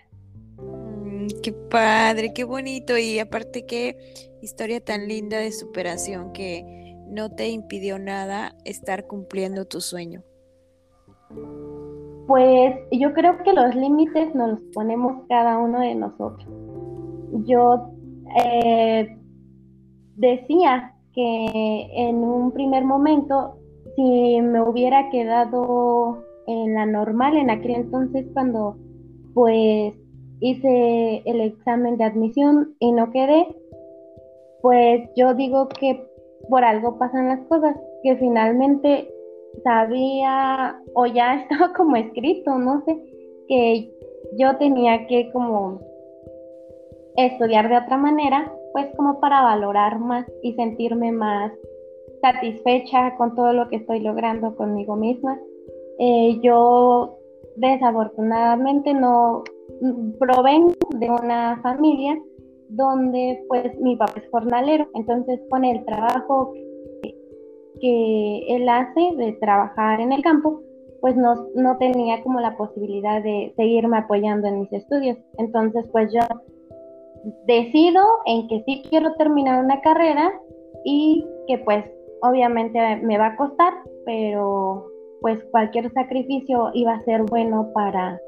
Qué 1.43 1.53
padre, 1.53 2.33
qué 2.33 2.45
bonito 2.45 2.97
y 2.97 3.19
aparte 3.19 3.67
qué 3.67 3.97
historia 4.43 4.81
tan 4.81 5.09
linda 5.09 5.39
de 5.39 5.51
superación 5.51 6.33
que 6.33 6.95
no 7.09 7.31
te 7.31 7.49
impidió 7.49 7.99
nada 7.99 8.55
estar 8.65 9.07
cumpliendo 9.07 9.65
tu 9.65 9.81
sueño. 9.81 10.23
Pues 12.27 12.77
yo 12.93 13.13
creo 13.13 13.43
que 13.43 13.53
los 13.53 13.75
límites 13.75 14.35
nos 14.35 14.51
los 14.51 14.61
ponemos 14.73 15.25
cada 15.29 15.59
uno 15.59 15.81
de 15.81 15.95
nosotros. 15.95 16.47
Yo 17.45 17.91
eh, 18.45 19.17
decía 20.17 20.95
que 21.13 21.89
en 21.95 22.17
un 22.17 22.53
primer 22.53 22.85
momento 22.85 23.59
si 23.97 24.41
me 24.43 24.61
hubiera 24.61 25.09
quedado 25.11 26.25
en 26.47 26.75
la 26.75 26.87
normal 26.87 27.37
en 27.37 27.51
aquel 27.51 27.73
entonces 27.73 28.27
cuando 28.35 28.77
pues 29.35 29.95
hice 30.41 31.23
el 31.25 31.41
examen 31.41 31.97
de 31.97 32.05
admisión 32.05 32.75
y 32.79 32.93
no 32.93 33.11
quedé, 33.11 33.47
pues 34.63 35.09
yo 35.17 35.35
digo 35.35 35.69
que 35.69 36.07
por 36.49 36.65
algo 36.65 36.99
pasan 36.99 37.29
las 37.29 37.41
cosas, 37.47 37.77
que 38.03 38.17
finalmente 38.17 39.09
sabía 39.65 40.81
o 40.95 41.07
ya 41.07 41.35
estaba 41.43 41.73
como 41.73 41.97
escrito, 41.97 42.59
no 42.59 42.83
sé, 42.85 42.97
que 43.49 43.91
yo 44.39 44.57
tenía 44.57 45.07
que 45.07 45.31
como 45.33 45.81
estudiar 47.17 47.69
de 47.69 47.79
otra 47.79 47.97
manera, 47.97 48.53
pues 48.73 48.89
como 48.97 49.21
para 49.21 49.43
valorar 49.43 49.99
más 49.99 50.27
y 50.43 50.53
sentirme 50.55 51.13
más 51.13 51.53
satisfecha 52.21 53.17
con 53.17 53.35
todo 53.35 53.53
lo 53.53 53.69
que 53.69 53.77
estoy 53.77 54.01
logrando 54.01 54.55
conmigo 54.57 54.97
misma. 54.97 55.39
Eh, 55.99 56.39
yo 56.43 57.19
desafortunadamente 57.57 58.93
no 58.93 59.45
provengo 60.19 60.75
de 60.99 61.11
una 61.11 61.61
familia 61.63 62.19
donde 62.69 63.45
pues 63.49 63.79
mi 63.81 63.97
papá 63.97 64.15
es 64.17 64.31
jornalero, 64.31 64.89
entonces 64.95 65.41
con 65.51 65.65
el 65.65 65.85
trabajo 65.85 66.53
que, 67.81 68.45
él 68.49 68.69
hace 68.69 69.15
de 69.17 69.33
trabajar 69.35 70.01
en 70.01 70.13
el 70.13 70.23
campo, 70.23 70.63
pues 71.01 71.15
no, 71.15 71.35
no 71.55 71.77
tenía 71.77 72.23
como 72.23 72.41
la 72.41 72.57
posibilidad 72.57 73.23
de 73.23 73.53
seguirme 73.57 73.99
apoyando 73.99 74.49
en 74.49 74.61
mis 74.61 74.73
estudios. 74.73 75.19
Entonces 75.39 75.85
pues 75.93 76.11
yo 76.13 76.21
decido 77.47 78.03
en 78.25 78.49
que 78.49 78.63
sí 78.65 78.83
quiero 78.89 79.15
terminar 79.15 79.63
una 79.63 79.81
carrera 79.81 80.33
y 80.85 81.25
que 81.47 81.59
pues 81.59 81.85
obviamente 82.23 82.79
me 83.03 83.19
va 83.19 83.27
a 83.27 83.37
costar, 83.37 83.75
pero 84.05 84.87
pues 85.21 85.43
cualquier 85.51 85.93
sacrificio 85.93 86.71
iba 86.75 86.95
a 86.95 87.05
ser 87.05 87.23
bueno 87.25 87.71
para 87.75 88.21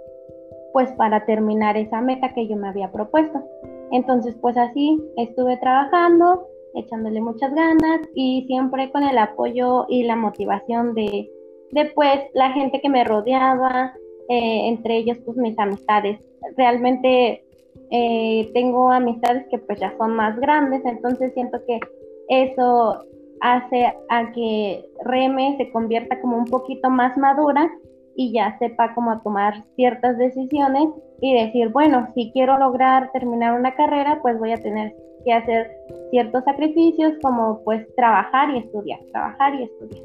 pues 0.72 0.90
para 0.92 1.24
terminar 1.24 1.76
esa 1.76 2.00
meta 2.00 2.34
que 2.34 2.46
yo 2.46 2.56
me 2.56 2.68
había 2.68 2.90
propuesto. 2.90 3.42
Entonces 3.90 4.36
pues 4.40 4.56
así 4.56 5.02
estuve 5.16 5.56
trabajando, 5.58 6.46
echándole 6.74 7.20
muchas 7.20 7.54
ganas 7.54 8.00
y 8.14 8.44
siempre 8.46 8.90
con 8.90 9.02
el 9.02 9.18
apoyo 9.18 9.86
y 9.88 10.04
la 10.04 10.16
motivación 10.16 10.94
de, 10.94 11.30
de 11.72 11.84
pues 11.94 12.20
la 12.34 12.52
gente 12.52 12.80
que 12.80 12.88
me 12.88 13.04
rodeaba, 13.04 13.94
eh, 14.28 14.68
entre 14.68 14.98
ellos 14.98 15.18
pues 15.24 15.36
mis 15.36 15.58
amistades. 15.58 16.20
Realmente 16.56 17.44
eh, 17.90 18.50
tengo 18.52 18.90
amistades 18.90 19.46
que 19.50 19.58
pues 19.58 19.80
ya 19.80 19.94
son 19.96 20.14
más 20.14 20.38
grandes, 20.38 20.84
entonces 20.84 21.32
siento 21.34 21.58
que 21.66 21.80
eso 22.28 23.04
hace 23.40 23.94
a 24.08 24.32
que 24.32 24.84
Reme 25.04 25.56
se 25.56 25.70
convierta 25.70 26.20
como 26.20 26.36
un 26.36 26.44
poquito 26.44 26.90
más 26.90 27.16
madura 27.16 27.70
y 28.18 28.32
ya 28.32 28.58
sepa 28.58 28.96
cómo 28.96 29.22
tomar 29.22 29.64
ciertas 29.76 30.18
decisiones 30.18 30.88
y 31.20 31.34
decir, 31.34 31.68
bueno, 31.68 32.10
si 32.16 32.32
quiero 32.32 32.58
lograr 32.58 33.12
terminar 33.12 33.56
una 33.56 33.76
carrera, 33.76 34.18
pues 34.20 34.36
voy 34.40 34.50
a 34.50 34.56
tener 34.56 34.92
que 35.24 35.32
hacer 35.32 35.70
ciertos 36.10 36.42
sacrificios 36.42 37.12
como 37.22 37.62
pues 37.62 37.86
trabajar 37.94 38.50
y 38.56 38.58
estudiar, 38.58 38.98
trabajar 39.12 39.54
y 39.54 39.62
estudiar. 39.62 40.02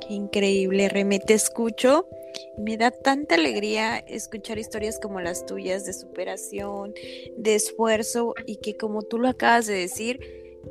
Qué 0.00 0.14
increíble, 0.14 0.88
Reme, 0.88 1.18
te 1.18 1.34
escucho. 1.34 2.06
Me 2.56 2.78
da 2.78 2.90
tanta 2.90 3.34
alegría 3.34 3.98
escuchar 3.98 4.58
historias 4.58 4.98
como 4.98 5.20
las 5.20 5.44
tuyas 5.44 5.84
de 5.84 5.92
superación, 5.92 6.94
de 7.36 7.56
esfuerzo 7.56 8.32
y 8.46 8.56
que 8.56 8.78
como 8.78 9.02
tú 9.02 9.18
lo 9.18 9.28
acabas 9.28 9.66
de 9.66 9.74
decir, 9.74 10.18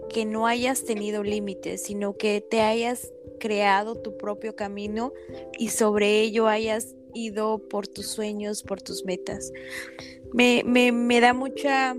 que 0.10 0.26
no 0.26 0.48
hayas 0.48 0.84
tenido 0.84 1.24
límites, 1.24 1.84
sino 1.84 2.18
que 2.18 2.42
te 2.42 2.62
hayas 2.62 3.12
creado 3.40 3.96
tu 3.96 4.18
propio 4.18 4.56
camino 4.56 5.14
y 5.58 5.70
sobre 5.70 6.22
ello 6.22 6.48
hayas 6.48 6.96
ido 7.14 7.68
por 7.70 7.88
tus 7.88 8.08
sueños, 8.08 8.64
por 8.64 8.82
tus 8.82 9.06
metas. 9.06 9.52
Me, 10.34 10.64
me, 10.64 11.20
da 11.22 11.34
mucha 11.34 11.96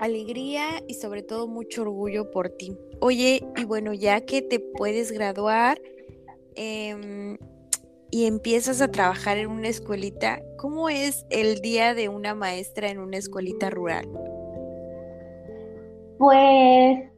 alegría 0.00 0.82
y 0.86 0.94
sobre 0.94 1.22
todo 1.22 1.46
mucho 1.46 1.82
orgullo 1.82 2.30
por 2.30 2.50
ti. 2.50 2.76
Oye, 3.00 3.42
y 3.56 3.64
bueno, 3.64 3.94
ya 3.94 4.20
que 4.20 4.42
te 4.42 4.60
puedes 4.60 5.12
graduar 5.12 5.80
em, 6.56 7.38
y 8.10 8.26
empiezas 8.26 8.80
a 8.80 8.90
trabajar 8.90 9.38
en 9.38 9.48
una 9.48 9.68
escuelita, 9.68 10.42
¿cómo 10.58 10.88
es 10.88 11.24
el 11.30 11.60
día 11.60 11.94
de 11.94 12.08
una 12.08 12.34
maestra 12.34 12.90
en 12.90 12.98
una 12.98 13.16
escuelita 13.16 13.70
rural? 13.70 14.08
Pues 16.18 17.13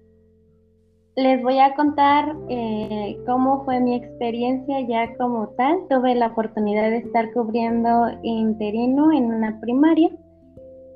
les 1.16 1.42
voy 1.42 1.58
a 1.58 1.74
contar 1.74 2.36
eh, 2.50 3.18
cómo 3.26 3.64
fue 3.64 3.80
mi 3.80 3.94
experiencia 3.94 4.80
ya 4.86 5.16
como 5.16 5.48
tal. 5.56 5.78
Tuve 5.88 6.14
la 6.14 6.28
oportunidad 6.28 6.90
de 6.90 6.98
estar 6.98 7.32
cubriendo 7.32 7.88
interino 8.22 9.10
en 9.12 9.32
una 9.32 9.58
primaria. 9.60 10.10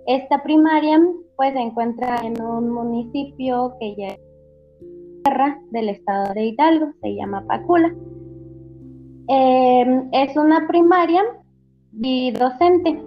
Esta 0.06 0.42
primaria 0.42 1.00
pues 1.36 1.54
se 1.54 1.60
encuentra 1.60 2.18
en 2.22 2.40
un 2.42 2.68
municipio 2.68 3.74
que 3.80 3.94
ya 3.96 4.08
es 4.08 4.20
del 5.70 5.88
estado 5.88 6.34
de 6.34 6.46
Hidalgo, 6.48 6.92
se 7.00 7.14
llama 7.14 7.46
Pacula. 7.46 7.94
Eh, 9.28 10.02
es 10.12 10.36
una 10.36 10.66
primaria 10.68 11.22
bidocente. 11.92 13.02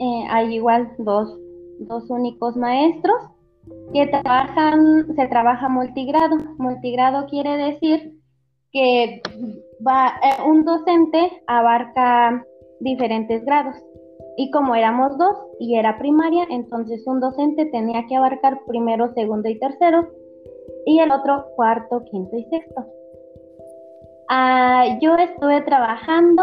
Eh, 0.00 0.24
hay 0.30 0.56
igual 0.56 0.92
dos, 0.98 1.38
dos 1.78 2.10
únicos 2.10 2.56
maestros 2.56 3.35
que 3.92 4.06
trabajan, 4.06 5.14
se 5.14 5.26
trabaja 5.28 5.68
multigrado. 5.68 6.36
Multigrado 6.58 7.26
quiere 7.26 7.56
decir 7.56 8.12
que 8.72 9.22
va, 9.86 10.14
eh, 10.22 10.42
un 10.48 10.64
docente 10.64 11.42
abarca 11.46 12.44
diferentes 12.80 13.44
grados. 13.44 13.76
Y 14.36 14.50
como 14.50 14.74
éramos 14.74 15.16
dos 15.16 15.36
y 15.58 15.76
era 15.76 15.98
primaria, 15.98 16.46
entonces 16.50 17.06
un 17.06 17.20
docente 17.20 17.66
tenía 17.66 18.04
que 18.06 18.16
abarcar 18.16 18.60
primero, 18.66 19.12
segundo 19.14 19.48
y 19.48 19.58
tercero, 19.58 20.10
y 20.84 20.98
el 20.98 21.10
otro 21.10 21.46
cuarto, 21.56 22.04
quinto 22.04 22.36
y 22.36 22.44
sexto. 22.44 22.84
Ah, 24.28 24.98
yo 25.00 25.14
estuve 25.16 25.62
trabajando 25.62 26.42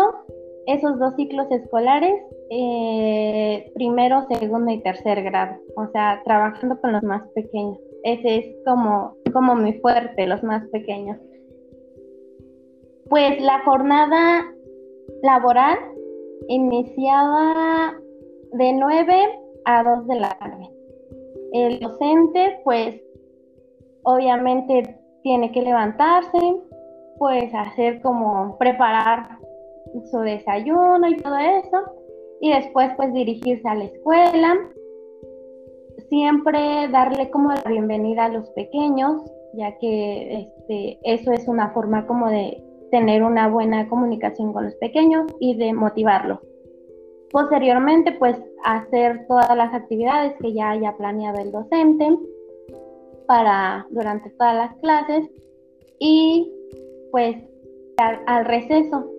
esos 0.66 0.98
dos 1.00 1.16
ciclos 1.16 1.48
escolares 1.52 2.22
eh, 2.50 3.72
primero, 3.74 4.26
segundo 4.30 4.72
y 4.72 4.82
tercer 4.82 5.24
grado, 5.24 5.58
o 5.76 5.88
sea, 5.88 6.22
trabajando 6.24 6.80
con 6.80 6.94
los 6.94 7.04
más 7.04 7.28
pequeños. 7.36 7.80
Ese 8.04 8.38
es 8.38 8.56
como, 8.66 9.16
como 9.32 9.56
mi 9.56 9.74
fuerte, 9.80 10.28
los 10.28 10.44
más 10.44 10.68
pequeños. 10.70 11.18
Pues 13.10 13.42
la 13.42 13.64
jornada 13.64 14.46
laboral 15.22 15.78
iniciaba 16.48 17.94
de 18.54 18.74
9 18.74 19.40
a 19.66 19.84
2 19.84 20.08
de 20.08 20.16
la 20.16 20.30
tarde. 20.38 20.70
El 21.54 21.80
docente, 21.80 22.60
pues, 22.64 23.02
obviamente 24.04 25.00
tiene 25.24 25.52
que 25.52 25.62
levantarse, 25.62 26.40
pues 27.18 27.54
hacer 27.54 28.02
como 28.02 28.58
preparar 28.58 29.38
su 30.10 30.20
desayuno 30.20 31.08
y 31.08 31.18
todo 31.18 31.38
eso 31.38 32.04
y 32.44 32.52
después 32.52 32.92
pues 32.98 33.14
dirigirse 33.14 33.66
a 33.66 33.76
la 33.76 33.86
escuela, 33.86 34.58
siempre 36.10 36.90
darle 36.92 37.30
como 37.30 37.54
la 37.54 37.64
bienvenida 37.66 38.26
a 38.26 38.30
los 38.30 38.50
pequeños, 38.50 39.22
ya 39.54 39.78
que 39.78 40.42
este, 40.42 41.00
eso 41.04 41.32
es 41.32 41.48
una 41.48 41.70
forma 41.70 42.06
como 42.06 42.30
de 42.30 42.62
tener 42.92 43.24
una 43.24 43.48
buena 43.48 43.88
comunicación 43.88 44.52
con 44.52 44.66
los 44.66 44.76
pequeños 44.76 45.32
y 45.40 45.56
de 45.56 45.72
motivarlos. 45.72 46.40
Posteriormente, 47.32 48.12
pues 48.12 48.38
hacer 48.66 49.26
todas 49.28 49.56
las 49.56 49.74
actividades 49.74 50.34
que 50.42 50.54
ya 50.54 50.72
haya 50.72 50.98
planeado 50.98 51.40
el 51.42 51.52
docente 51.52 52.10
para 53.26 53.88
durante 53.90 54.30
todas 54.32 54.56
las 54.56 54.76
clases 54.82 55.30
y 55.98 56.52
pues 57.12 57.38
al 57.98 58.44
receso 58.44 59.13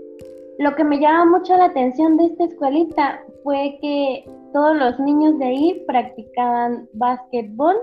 lo 0.59 0.75
que 0.77 0.85
me 0.85 1.01
llama 1.01 1.39
mucho 1.39 1.57
la 1.57 1.67
atención 1.67 2.17
de 2.17 2.27
esta 2.27 2.45
escuelita 2.45 3.21
fue 3.43 3.79
que 3.81 4.25
todos 4.53 4.77
los 4.77 4.99
niños 5.01 5.39
de 5.39 5.45
ahí 5.47 5.85
practicaban 5.87 6.89
básquetbol 6.95 7.77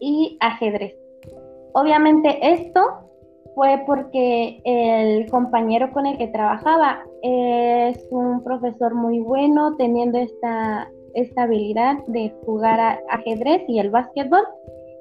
y 0.00 0.36
ajedrez. 0.40 0.94
Obviamente 1.74 2.38
esto 2.40 2.80
fue 3.54 3.82
porque 3.86 4.60
el 4.64 5.30
compañero 5.30 5.90
con 5.92 6.06
el 6.06 6.16
que 6.16 6.28
trabajaba 6.28 7.02
es 7.22 8.06
un 8.10 8.42
profesor 8.42 8.94
muy 8.94 9.18
bueno, 9.20 9.76
teniendo 9.76 10.18
esta, 10.18 10.90
esta 11.14 11.42
habilidad 11.42 11.98
de 12.06 12.34
jugar 12.44 12.80
a 12.80 12.98
ajedrez 13.10 13.62
y 13.68 13.78
el 13.78 13.90
básquetbol. 13.90 14.42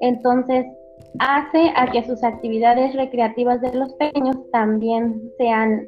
Entonces 0.02 0.66
hace 1.20 1.72
a 1.76 1.92
que 1.92 2.04
sus 2.04 2.24
actividades 2.24 2.94
recreativas 2.96 3.62
de 3.62 3.74
los 3.74 3.94
pequeños 3.94 4.38
también 4.52 5.22
sean 5.38 5.88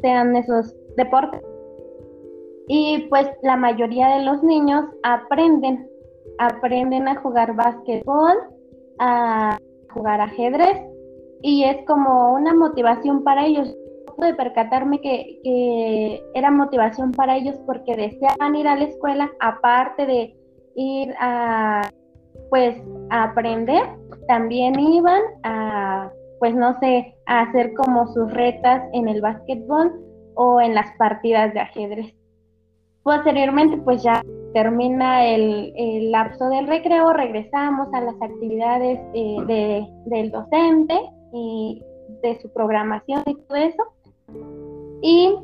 sean 0.00 0.36
esos 0.36 0.74
deportes. 0.96 1.40
Y 2.68 3.06
pues 3.08 3.28
la 3.42 3.56
mayoría 3.56 4.16
de 4.16 4.24
los 4.24 4.42
niños 4.42 4.84
aprenden, 5.02 5.88
aprenden 6.38 7.08
a 7.08 7.20
jugar 7.20 7.54
básquetbol, 7.54 8.36
a 8.98 9.58
jugar 9.92 10.20
ajedrez 10.20 10.82
y 11.42 11.64
es 11.64 11.84
como 11.86 12.34
una 12.34 12.54
motivación 12.54 13.22
para 13.22 13.46
ellos. 13.46 13.74
Pude 14.16 14.34
percatarme 14.34 15.00
que, 15.00 15.40
que 15.44 16.22
era 16.34 16.50
motivación 16.50 17.12
para 17.12 17.36
ellos 17.36 17.56
porque 17.66 17.94
deseaban 17.96 18.56
ir 18.56 18.66
a 18.66 18.76
la 18.76 18.84
escuela, 18.84 19.30
aparte 19.40 20.06
de 20.06 20.36
ir 20.74 21.14
a, 21.20 21.88
pues, 22.50 22.76
a 23.10 23.24
aprender, 23.24 23.82
también 24.28 24.78
iban 24.78 25.22
a, 25.42 26.10
pues, 26.38 26.54
no 26.54 26.78
sé, 26.80 27.14
a 27.26 27.42
hacer 27.42 27.74
como 27.74 28.06
sus 28.08 28.32
retas 28.32 28.82
en 28.92 29.08
el 29.08 29.20
básquetbol 29.20 29.92
o 30.34 30.60
en 30.60 30.74
las 30.74 30.90
partidas 30.96 31.52
de 31.54 31.60
ajedrez. 31.60 32.14
Posteriormente, 33.02 33.76
pues 33.78 34.02
ya 34.02 34.20
termina 34.52 35.26
el, 35.26 36.10
lapso 36.10 36.48
del 36.48 36.66
recreo, 36.66 37.12
regresamos 37.12 37.88
a 37.92 38.00
las 38.00 38.14
actividades 38.20 38.98
de, 39.12 39.86
del 40.06 40.30
docente 40.30 40.98
y 41.32 41.82
de 42.22 42.40
su 42.40 42.52
programación 42.52 43.22
y 43.26 43.34
todo 43.34 43.56
eso. 43.56 43.82
Y 45.02 45.36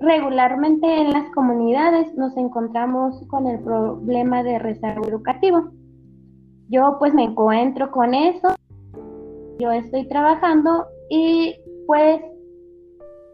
regularmente 0.00 0.86
en 0.86 1.12
las 1.12 1.28
comunidades 1.34 2.14
nos 2.14 2.36
encontramos 2.36 3.20
con 3.28 3.46
el 3.46 3.60
problema 3.60 4.42
de 4.42 4.58
rezago 4.58 5.06
educativo. 5.06 5.70
Yo 6.68 6.96
pues 6.98 7.14
me 7.14 7.24
encuentro 7.24 7.90
con 7.90 8.14
eso, 8.14 8.48
yo 9.58 9.70
estoy 9.70 10.06
trabajando 10.08 10.86
y 11.08 11.54
pues 11.86 12.20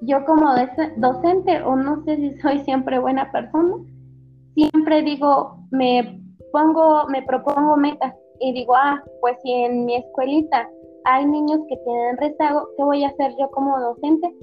yo 0.02 0.24
como 0.24 0.50
docente, 0.96 1.62
o 1.62 1.76
no 1.76 2.02
sé 2.04 2.16
si 2.16 2.38
soy 2.40 2.58
siempre 2.60 2.98
buena 2.98 3.30
persona, 3.32 3.76
siempre 4.54 5.02
digo, 5.02 5.56
me 5.70 6.20
pongo, 6.52 7.06
me 7.08 7.22
propongo 7.22 7.76
metas 7.76 8.14
y 8.40 8.52
digo, 8.52 8.74
ah, 8.74 9.02
pues 9.20 9.36
si 9.42 9.52
en 9.52 9.86
mi 9.86 9.96
escuelita 9.96 10.68
hay 11.04 11.24
niños 11.26 11.60
que 11.68 11.76
tienen 11.78 12.16
rezago, 12.18 12.68
¿qué 12.76 12.84
voy 12.84 13.04
a 13.04 13.08
hacer 13.08 13.32
yo 13.38 13.50
como 13.50 13.80
docente? 13.80 14.34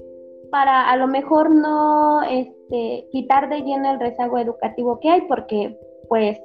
Para 0.50 0.90
a 0.90 0.96
lo 0.96 1.06
mejor 1.06 1.50
no 1.50 2.22
este, 2.22 3.06
quitar 3.12 3.48
de 3.48 3.60
lleno 3.60 3.92
el 3.92 4.00
rezago 4.00 4.38
educativo 4.38 4.98
que 5.00 5.10
hay, 5.10 5.20
porque 5.22 5.78
pues 6.08 6.38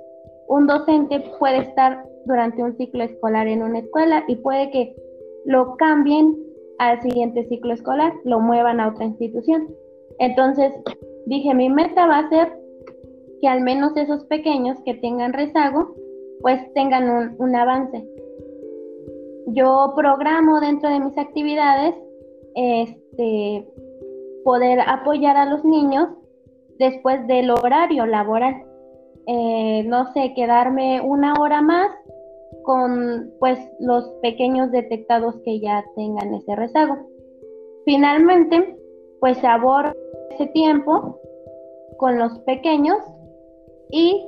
un 0.48 0.68
docente 0.68 1.22
puede 1.40 1.60
estar 1.60 2.06
durante 2.26 2.64
un 2.64 2.76
ciclo 2.78 3.04
escolar 3.04 3.48
en 3.48 3.64
una 3.64 3.80
escuela 3.80 4.24
y 4.28 4.36
puede 4.38 4.72
que 4.72 4.96
lo 5.46 5.76
cambien 5.78 6.36
al 6.80 7.02
siguiente 7.02 7.48
ciclo 7.48 7.74
escolar, 7.74 8.14
lo 8.24 8.40
muevan 8.40 8.80
a 8.80 8.90
otra 8.90 9.06
institución. 9.06 9.68
Entonces, 10.20 10.74
dije, 11.26 11.54
mi 11.54 11.70
meta 11.70 12.08
va 12.08 12.20
a 12.20 12.30
ser 12.30 12.52
que 13.42 13.48
al 13.48 13.62
menos 13.62 13.96
esos 13.96 14.26
pequeños 14.26 14.78
que 14.84 14.96
tengan 14.96 15.34
rezago, 15.34 15.96
pues 16.42 16.62
tengan 16.74 17.36
un, 17.40 17.56
avance. 17.56 18.06
Yo 19.48 19.94
programo 19.96 20.60
dentro 20.60 20.90
de 20.90 21.00
mis 21.00 21.18
actividades 21.18 21.96
este, 22.56 23.68
poder 24.44 24.80
apoyar 24.82 25.38
a 25.38 25.46
los 25.46 25.64
niños 25.64 26.10
después 26.78 27.26
del 27.28 27.52
horario 27.52 28.06
laboral. 28.06 28.64
Eh, 29.28 29.84
no 29.88 30.12
sé, 30.14 30.34
quedarme 30.36 31.02
una 31.02 31.34
hora 31.40 31.62
más 31.62 31.90
con 32.66 33.32
pues 33.40 33.60
los 33.80 34.10
pequeños 34.22 34.72
detectados 34.72 35.36
que 35.46 35.60
ya 35.60 35.86
tengan 35.96 36.34
ese 36.34 36.56
rezago. 36.56 36.98
Finalmente, 37.86 38.78
pues 39.20 39.38
se 39.38 39.48
ese 40.32 40.48
tiempo 40.48 41.20
con 41.98 42.20
los 42.20 42.38
pequeños 42.40 42.98
y 43.92 44.28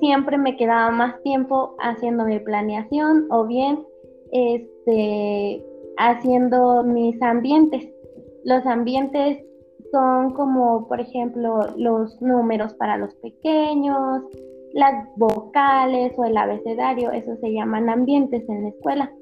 siempre 0.00 0.38
me 0.38 0.56
quedaba 0.56 0.90
más 0.90 1.22
tiempo 1.22 1.76
haciendo 1.78 2.24
mi 2.24 2.40
planeación 2.40 3.26
o 3.30 3.46
bien 3.46 3.86
este 4.32 5.64
haciendo 5.98 6.82
mis 6.82 7.20
ambientes. 7.22 7.86
Los 8.44 8.64
ambientes 8.64 9.44
son 9.92 10.32
como, 10.32 10.88
por 10.88 11.00
ejemplo, 11.00 11.60
los 11.76 12.20
números 12.22 12.74
para 12.74 12.96
los 12.96 13.14
pequeños, 13.16 14.22
las 14.72 15.06
vocales 15.16 16.12
o 16.16 16.24
el 16.24 16.36
abecedario, 16.36 17.10
eso 17.10 17.36
se 17.40 17.52
llaman 17.52 17.88
ambientes 17.88 18.48
en 18.48 18.62
la 18.62 18.68
escuela. 18.68 19.12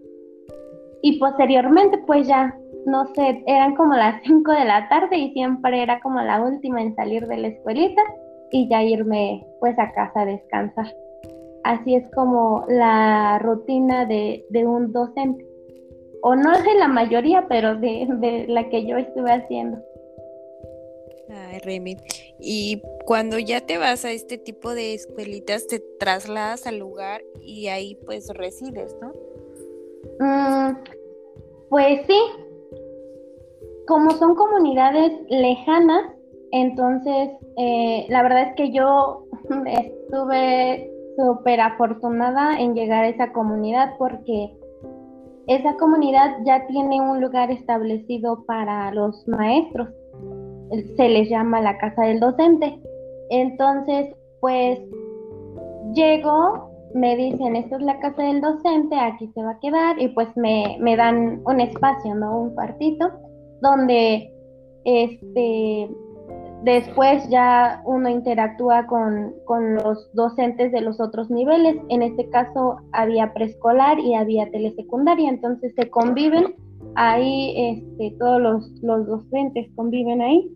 Y 1.03 1.19
posteriormente, 1.19 1.99
pues 2.07 2.27
ya, 2.27 2.57
no 2.87 3.07
sé, 3.15 3.43
eran 3.47 3.75
como 3.77 3.95
las 3.95 4.23
5 4.27 4.53
de 4.53 4.65
la 4.65 4.89
tarde 4.89 5.17
y 5.17 5.33
siempre 5.33 5.83
era 5.83 6.01
como 6.01 6.21
la 6.21 6.43
última 6.43 6.83
en 6.83 6.95
salir 6.95 7.27
de 7.27 7.37
la 7.37 7.49
escuelita 7.49 8.03
y 8.51 8.69
ya 8.69 8.83
irme 8.83 9.47
pues 9.61 9.79
a 9.79 9.93
casa 9.93 10.23
a 10.23 10.27
descansar. 10.27 10.87
Así 11.65 11.95
es 11.95 12.09
como 12.13 12.65
la 12.69 13.39
rutina 13.41 14.07
de, 14.07 14.45
un 14.65 14.93
docente. 14.93 15.45
O 16.23 16.35
no 16.35 16.51
de 16.51 16.75
la 16.79 16.89
mayoría, 16.89 17.47
pero 17.49 17.77
de, 17.77 18.07
de 18.09 18.47
la 18.49 18.69
que 18.71 18.87
yo 18.87 18.97
estuve 18.97 19.31
haciendo. 19.31 19.79
Ay, 21.31 21.59
Remy. 21.61 21.97
Y 22.41 22.83
cuando 23.05 23.39
ya 23.39 23.61
te 23.61 23.79
vas 23.79 24.05
a 24.05 24.11
este 24.11 24.39
tipo 24.39 24.75
de 24.75 24.95
escuelitas, 24.95 25.67
te 25.67 25.81
trasladas 25.99 26.67
al 26.67 26.79
lugar 26.79 27.23
y 27.41 27.69
ahí 27.69 27.99
pues 28.07 28.29
resides, 28.31 28.97
¿no? 29.01 29.13
Mm, 30.21 30.77
pues 31.69 32.01
sí. 32.07 32.19
Como 33.87 34.11
son 34.13 34.35
comunidades 34.35 35.13
lejanas, 35.29 36.13
entonces 36.53 37.31
eh, 37.57 38.07
la 38.09 38.23
verdad 38.23 38.51
es 38.51 38.55
que 38.57 38.71
yo 38.73 39.25
estuve 39.67 40.91
súper 41.17 41.61
afortunada 41.61 42.59
en 42.61 42.75
llegar 42.75 43.05
a 43.05 43.09
esa 43.09 43.33
comunidad 43.33 43.95
porque 43.99 44.55
esa 45.47 45.75
comunidad 45.77 46.37
ya 46.45 46.67
tiene 46.67 47.01
un 47.01 47.21
lugar 47.21 47.51
establecido 47.51 48.45
para 48.45 48.93
los 48.93 49.27
maestros 49.27 49.89
se 50.97 51.09
les 51.09 51.29
llama 51.29 51.61
la 51.61 51.79
casa 51.79 52.03
del 52.03 52.21
docente. 52.21 52.79
Entonces, 53.31 54.15
pues 54.41 54.81
llego, 55.95 56.71
me 56.95 57.17
dicen, 57.17 57.57
esta 57.57 57.77
es 57.77 57.83
la 57.83 57.99
casa 58.01 58.23
del 58.23 58.41
docente, 58.41 58.97
aquí 58.97 59.31
se 59.35 59.43
va 59.43 59.53
a 59.53 59.61
quedar 59.61 60.01
y 60.01 60.09
pues 60.09 60.29
me, 60.37 60.77
me 60.81 60.97
dan 60.97 61.43
un 61.45 61.61
espacio, 61.61 62.15
¿no? 62.15 62.41
Un 62.41 62.55
cuartito 62.55 63.11
donde 63.61 64.33
este 64.85 65.91
después 66.63 67.29
ya 67.29 67.83
uno 67.85 68.09
interactúa 68.09 68.87
con, 68.87 69.33
con, 69.45 69.77
los 69.77 70.11
docentes 70.13 70.73
de 70.73 70.81
los 70.81 71.01
otros 71.01 71.31
niveles. 71.31 71.77
En 71.89 72.03
este 72.03 72.29
caso 72.31 72.79
había 72.93 73.33
preescolar 73.33 73.99
y 74.01 74.15
había 74.15 74.51
telesecundaria, 74.51 75.29
entonces 75.29 75.73
se 75.77 75.89
conviven 75.89 76.57
ahí, 76.95 77.55
este, 77.57 78.17
todos 78.19 78.41
los, 78.41 78.71
los 78.83 79.07
docentes 79.07 79.69
conviven 79.77 80.21
ahí. 80.23 80.51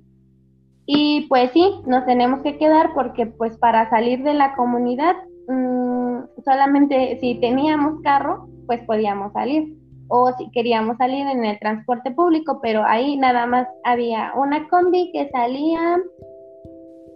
Y 0.87 1.27
pues 1.29 1.51
sí, 1.53 1.65
nos 1.87 2.05
tenemos 2.07 2.41
que 2.43 2.59
quedar 2.59 2.93
porque 2.95 3.27
pues 3.27 3.57
para 3.59 3.89
salir 3.91 4.23
de 4.23 4.35
la 4.35 4.55
comunidad, 4.57 5.15
mm, 5.49 6.43
solamente 6.45 7.19
si 7.21 7.37
teníamos 7.37 8.01
carro, 8.03 8.49
pues 8.67 8.81
podíamos 8.85 9.33
salir. 9.33 9.77
O 10.09 10.31
si 10.37 10.51
queríamos 10.51 10.99
salir 10.99 11.27
en 11.27 11.45
el 11.45 11.59
transporte 11.59 12.11
público, 12.11 12.61
pero 12.61 12.83
ahí 12.85 13.17
nada 13.17 13.47
más 13.47 13.67
había 13.85 14.33
una 14.37 14.69
combi 14.69 15.11
que 15.13 15.31
salía 15.31 15.99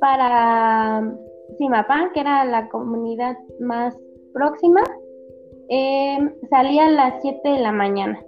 para 0.00 1.02
Simapán, 1.58 2.10
que 2.12 2.20
era 2.20 2.44
la 2.44 2.68
comunidad 2.68 3.36
más 3.60 3.96
próxima, 4.32 4.82
eh, 5.68 6.18
salía 6.50 6.86
a 6.86 6.90
las 6.90 7.22
7 7.22 7.48
de 7.48 7.58
la 7.58 7.72
mañana. 7.72 8.20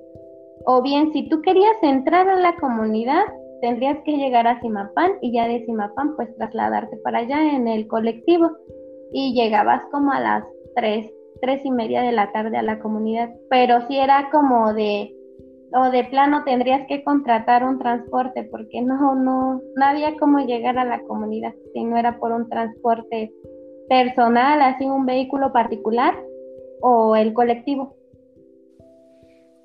O 0.66 0.82
bien, 0.82 1.12
si 1.12 1.28
tú 1.28 1.40
querías 1.42 1.76
entrar 1.82 2.28
a 2.28 2.38
la 2.38 2.56
comunidad, 2.56 3.24
tendrías 3.60 3.98
que 4.04 4.16
llegar 4.16 4.46
a 4.46 4.60
Simapán 4.60 5.12
y 5.20 5.32
ya 5.32 5.48
de 5.48 5.64
Simapán 5.64 6.14
pues 6.16 6.34
trasladarte 6.36 6.96
para 6.98 7.18
allá 7.18 7.54
en 7.54 7.68
el 7.68 7.86
colectivo 7.88 8.50
y 9.12 9.34
llegabas 9.34 9.82
como 9.90 10.12
a 10.12 10.20
las 10.20 10.44
tres, 10.76 11.10
tres 11.40 11.64
y 11.64 11.70
media 11.70 12.02
de 12.02 12.12
la 12.12 12.30
tarde 12.32 12.56
a 12.56 12.62
la 12.62 12.78
comunidad, 12.78 13.30
pero 13.50 13.86
si 13.88 13.98
era 13.98 14.30
como 14.30 14.74
de 14.74 15.14
o 15.74 15.90
de 15.90 16.04
plano 16.04 16.44
tendrías 16.44 16.86
que 16.86 17.04
contratar 17.04 17.62
un 17.62 17.78
transporte 17.78 18.44
porque 18.44 18.80
no, 18.80 19.14
no, 19.14 19.60
no 19.76 19.84
había 19.84 20.16
cómo 20.16 20.38
llegar 20.40 20.78
a 20.78 20.84
la 20.84 21.02
comunidad 21.02 21.52
si 21.74 21.84
no 21.84 21.98
era 21.98 22.18
por 22.18 22.32
un 22.32 22.48
transporte 22.48 23.30
personal, 23.88 24.62
así 24.62 24.86
un 24.86 25.04
vehículo 25.04 25.52
particular 25.52 26.14
o 26.80 27.16
el 27.16 27.32
colectivo. 27.34 27.97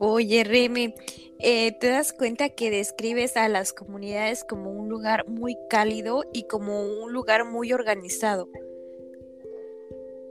Oye, 0.05 0.43
Remy, 0.43 0.93
eh, 1.39 1.71
te 1.79 1.87
das 1.87 2.11
cuenta 2.11 2.49
que 2.49 2.69
describes 2.69 3.37
a 3.37 3.47
las 3.47 3.71
comunidades 3.71 4.43
como 4.43 4.69
un 4.69 4.89
lugar 4.89 5.29
muy 5.29 5.57
cálido 5.69 6.25
y 6.33 6.43
como 6.43 6.81
un 6.81 7.13
lugar 7.13 7.45
muy 7.45 7.71
organizado. 7.71 8.49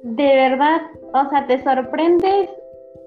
De 0.03 0.25
verdad, 0.25 0.83
o 1.15 1.31
sea, 1.31 1.47
te 1.47 1.65
sorprendes 1.65 2.51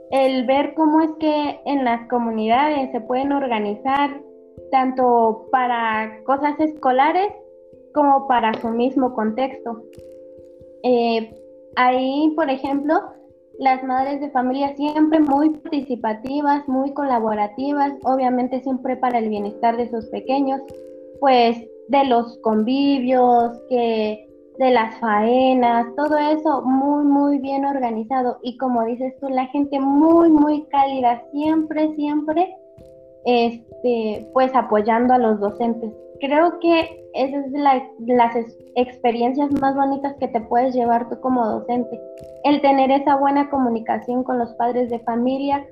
el 0.10 0.47
ver 0.47 0.73
cómo 0.73 1.01
es 1.01 1.10
que 1.19 1.60
en 1.65 1.86
las 1.86 2.10
comunidades 2.10 2.91
se 2.91 2.99
pueden 2.99 3.32
organizar 3.32 4.19
tanto 4.71 5.47
para 5.51 6.23
cosas 6.23 6.60
escolares 6.60 7.32
como 7.93 8.28
para 8.28 8.60
su 8.60 8.69
mismo 8.69 9.13
contexto. 9.13 9.84
Eh, 10.82 11.32
ahí, 11.75 12.34
por 12.36 12.49
ejemplo, 12.49 13.04
las 13.59 13.83
madres 13.83 14.19
de 14.21 14.29
familia 14.31 14.75
siempre 14.75 15.19
muy 15.19 15.49
participativas, 15.51 16.67
muy 16.67 16.93
colaborativas, 16.93 17.93
obviamente 18.03 18.61
siempre 18.61 18.97
para 18.97 19.19
el 19.19 19.29
bienestar 19.29 19.77
de 19.77 19.89
sus 19.89 20.05
pequeños, 20.07 20.61
pues 21.19 21.57
de 21.87 22.03
los 22.05 22.37
convivios, 22.39 23.57
que 23.69 24.27
de 24.57 24.71
las 24.71 24.97
faenas, 24.99 25.87
todo 25.95 26.17
eso 26.17 26.61
muy, 26.61 27.03
muy 27.03 27.39
bien 27.39 27.65
organizado. 27.65 28.39
Y 28.41 28.57
como 28.57 28.83
dices 28.85 29.13
tú, 29.19 29.29
la 29.29 29.47
gente 29.47 29.79
muy, 29.79 30.29
muy 30.29 30.63
cálida, 30.65 31.23
siempre, 31.31 31.93
siempre, 31.95 32.55
este, 33.25 34.29
pues 34.33 34.53
apoyando 34.55 35.13
a 35.13 35.17
los 35.17 35.39
docentes. 35.39 35.91
Creo 36.19 36.60
que 36.60 37.06
esa 37.13 37.39
es 37.39 37.51
la, 37.51 37.89
las 37.99 38.36
experiencias 38.75 39.51
más 39.60 39.75
bonitas 39.75 40.15
que 40.19 40.28
te 40.28 40.41
puedes 40.41 40.75
llevar 40.75 41.10
tú 41.10 41.19
como 41.21 41.45
docente. 41.45 41.99
El 42.43 42.62
tener 42.62 42.91
esa 42.91 43.15
buena 43.15 43.49
comunicación 43.49 44.23
con 44.23 44.39
los 44.39 44.54
padres 44.54 44.89
de 44.89 44.99
familia, 44.99 45.65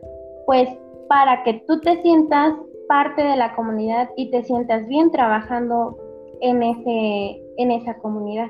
pues 0.45 0.69
para 1.07 1.43
que 1.43 1.63
tú 1.67 1.79
te 1.81 2.01
sientas 2.01 2.53
parte 2.87 3.23
de 3.23 3.35
la 3.35 3.55
comunidad 3.55 4.09
y 4.17 4.31
te 4.31 4.43
sientas 4.43 4.87
bien 4.87 5.11
trabajando 5.11 5.97
en, 6.41 6.63
ese, 6.63 7.41
en 7.57 7.71
esa 7.71 7.97
comunidad. 7.97 8.49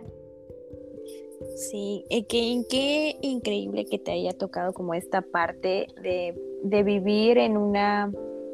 Sí, 1.56 2.06
qué 2.30 3.18
increíble 3.22 3.86
que 3.86 4.00
te 4.00 4.12
haya 4.12 4.34
tocado 4.34 4.74
como 4.74 4.94
esta 4.94 5.22
parte 5.22 5.88
de, 6.02 6.36
de 6.64 6.84
vivir 6.84 7.38
en 7.38 7.58
una 7.58 8.12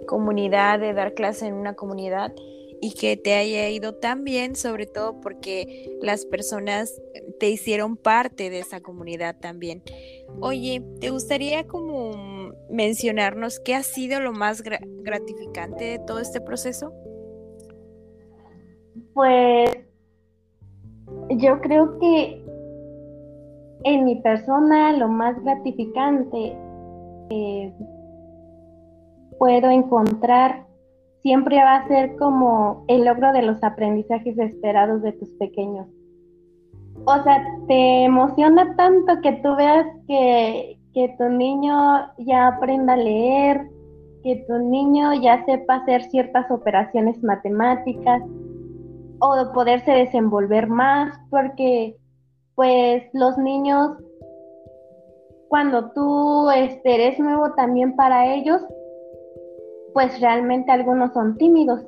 comunidad, 0.08 0.80
de 0.80 0.93
dar 0.93 1.13
clase 1.13 1.47
en 1.47 1.54
una 1.54 1.75
comunidad 1.75 2.34
y 2.81 2.93
que 2.93 3.17
te 3.17 3.33
haya 3.33 3.69
ido 3.69 3.95
tan 3.95 4.23
bien, 4.23 4.55
sobre 4.55 4.85
todo 4.85 5.19
porque 5.21 5.97
las 6.01 6.25
personas 6.25 7.01
te 7.39 7.49
hicieron 7.49 7.97
parte 7.97 8.49
de 8.49 8.59
esa 8.59 8.81
comunidad 8.81 9.37
también. 9.39 9.83
Oye, 10.39 10.83
¿te 10.99 11.09
gustaría 11.09 11.67
como 11.67 12.51
mencionarnos 12.69 13.59
qué 13.59 13.75
ha 13.75 13.83
sido 13.83 14.19
lo 14.19 14.31
más 14.31 14.61
gratificante 14.61 15.83
de 15.85 15.99
todo 15.99 16.19
este 16.19 16.41
proceso? 16.41 16.93
Pues 19.13 19.69
yo 21.29 21.59
creo 21.61 21.99
que 21.99 22.43
en 23.83 24.05
mi 24.05 24.21
persona 24.21 24.93
lo 24.93 25.07
más 25.07 25.41
gratificante 25.43 26.55
que 27.29 27.73
puedo 29.37 29.69
encontrar 29.69 30.68
siempre 31.21 31.58
va 31.58 31.77
a 31.77 31.88
ser 31.88 32.15
como 32.17 32.86
el 32.88 33.05
logro 33.05 33.32
de 33.34 33.41
los 33.41 33.63
aprendizajes 33.63 34.38
esperados 34.38 35.01
de 35.01 35.13
tus 35.13 35.29
pequeños. 35.36 35.88
O 37.05 37.23
sea, 37.23 37.43
te 37.67 38.03
emociona 38.03 38.75
tanto 38.75 39.21
que 39.21 39.34
tú 39.43 39.55
veas 39.55 39.86
que, 40.08 40.79
que 40.93 41.15
tu 41.17 41.25
niño 41.29 41.73
ya 42.17 42.47
aprenda 42.47 42.93
a 42.93 42.97
leer, 42.97 43.67
que 44.23 44.43
tu 44.47 44.60
niño 44.60 45.13
ya 45.13 45.43
sepa 45.45 45.75
hacer 45.75 46.03
ciertas 46.03 46.49
operaciones 46.51 47.21
matemáticas 47.23 48.21
o 49.19 49.51
poderse 49.53 49.91
desenvolver 49.91 50.67
más, 50.67 51.17
porque 51.29 51.95
pues 52.55 53.03
los 53.13 53.38
niños, 53.38 53.91
cuando 55.47 55.91
tú 55.91 56.49
este, 56.51 56.95
eres 56.95 57.19
nuevo 57.19 57.53
también 57.53 57.95
para 57.95 58.34
ellos, 58.34 58.62
pues 59.93 60.19
realmente 60.19 60.71
algunos 60.71 61.13
son 61.13 61.38
tímidos. 61.38 61.82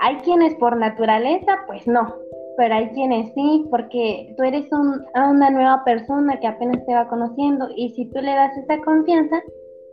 Hay 0.00 0.16
quienes 0.16 0.54
por 0.56 0.76
naturaleza, 0.76 1.64
pues 1.66 1.86
no, 1.86 2.14
pero 2.56 2.74
hay 2.74 2.88
quienes 2.90 3.32
sí, 3.34 3.66
porque 3.70 4.34
tú 4.36 4.42
eres 4.44 4.68
una 4.72 5.50
nueva 5.50 5.82
persona 5.84 6.38
que 6.40 6.46
apenas 6.46 6.84
te 6.86 6.94
va 6.94 7.08
conociendo 7.08 7.68
y 7.76 7.90
si 7.90 8.06
tú 8.10 8.20
le 8.20 8.34
das 8.34 8.56
esa 8.56 8.80
confianza, 8.82 9.42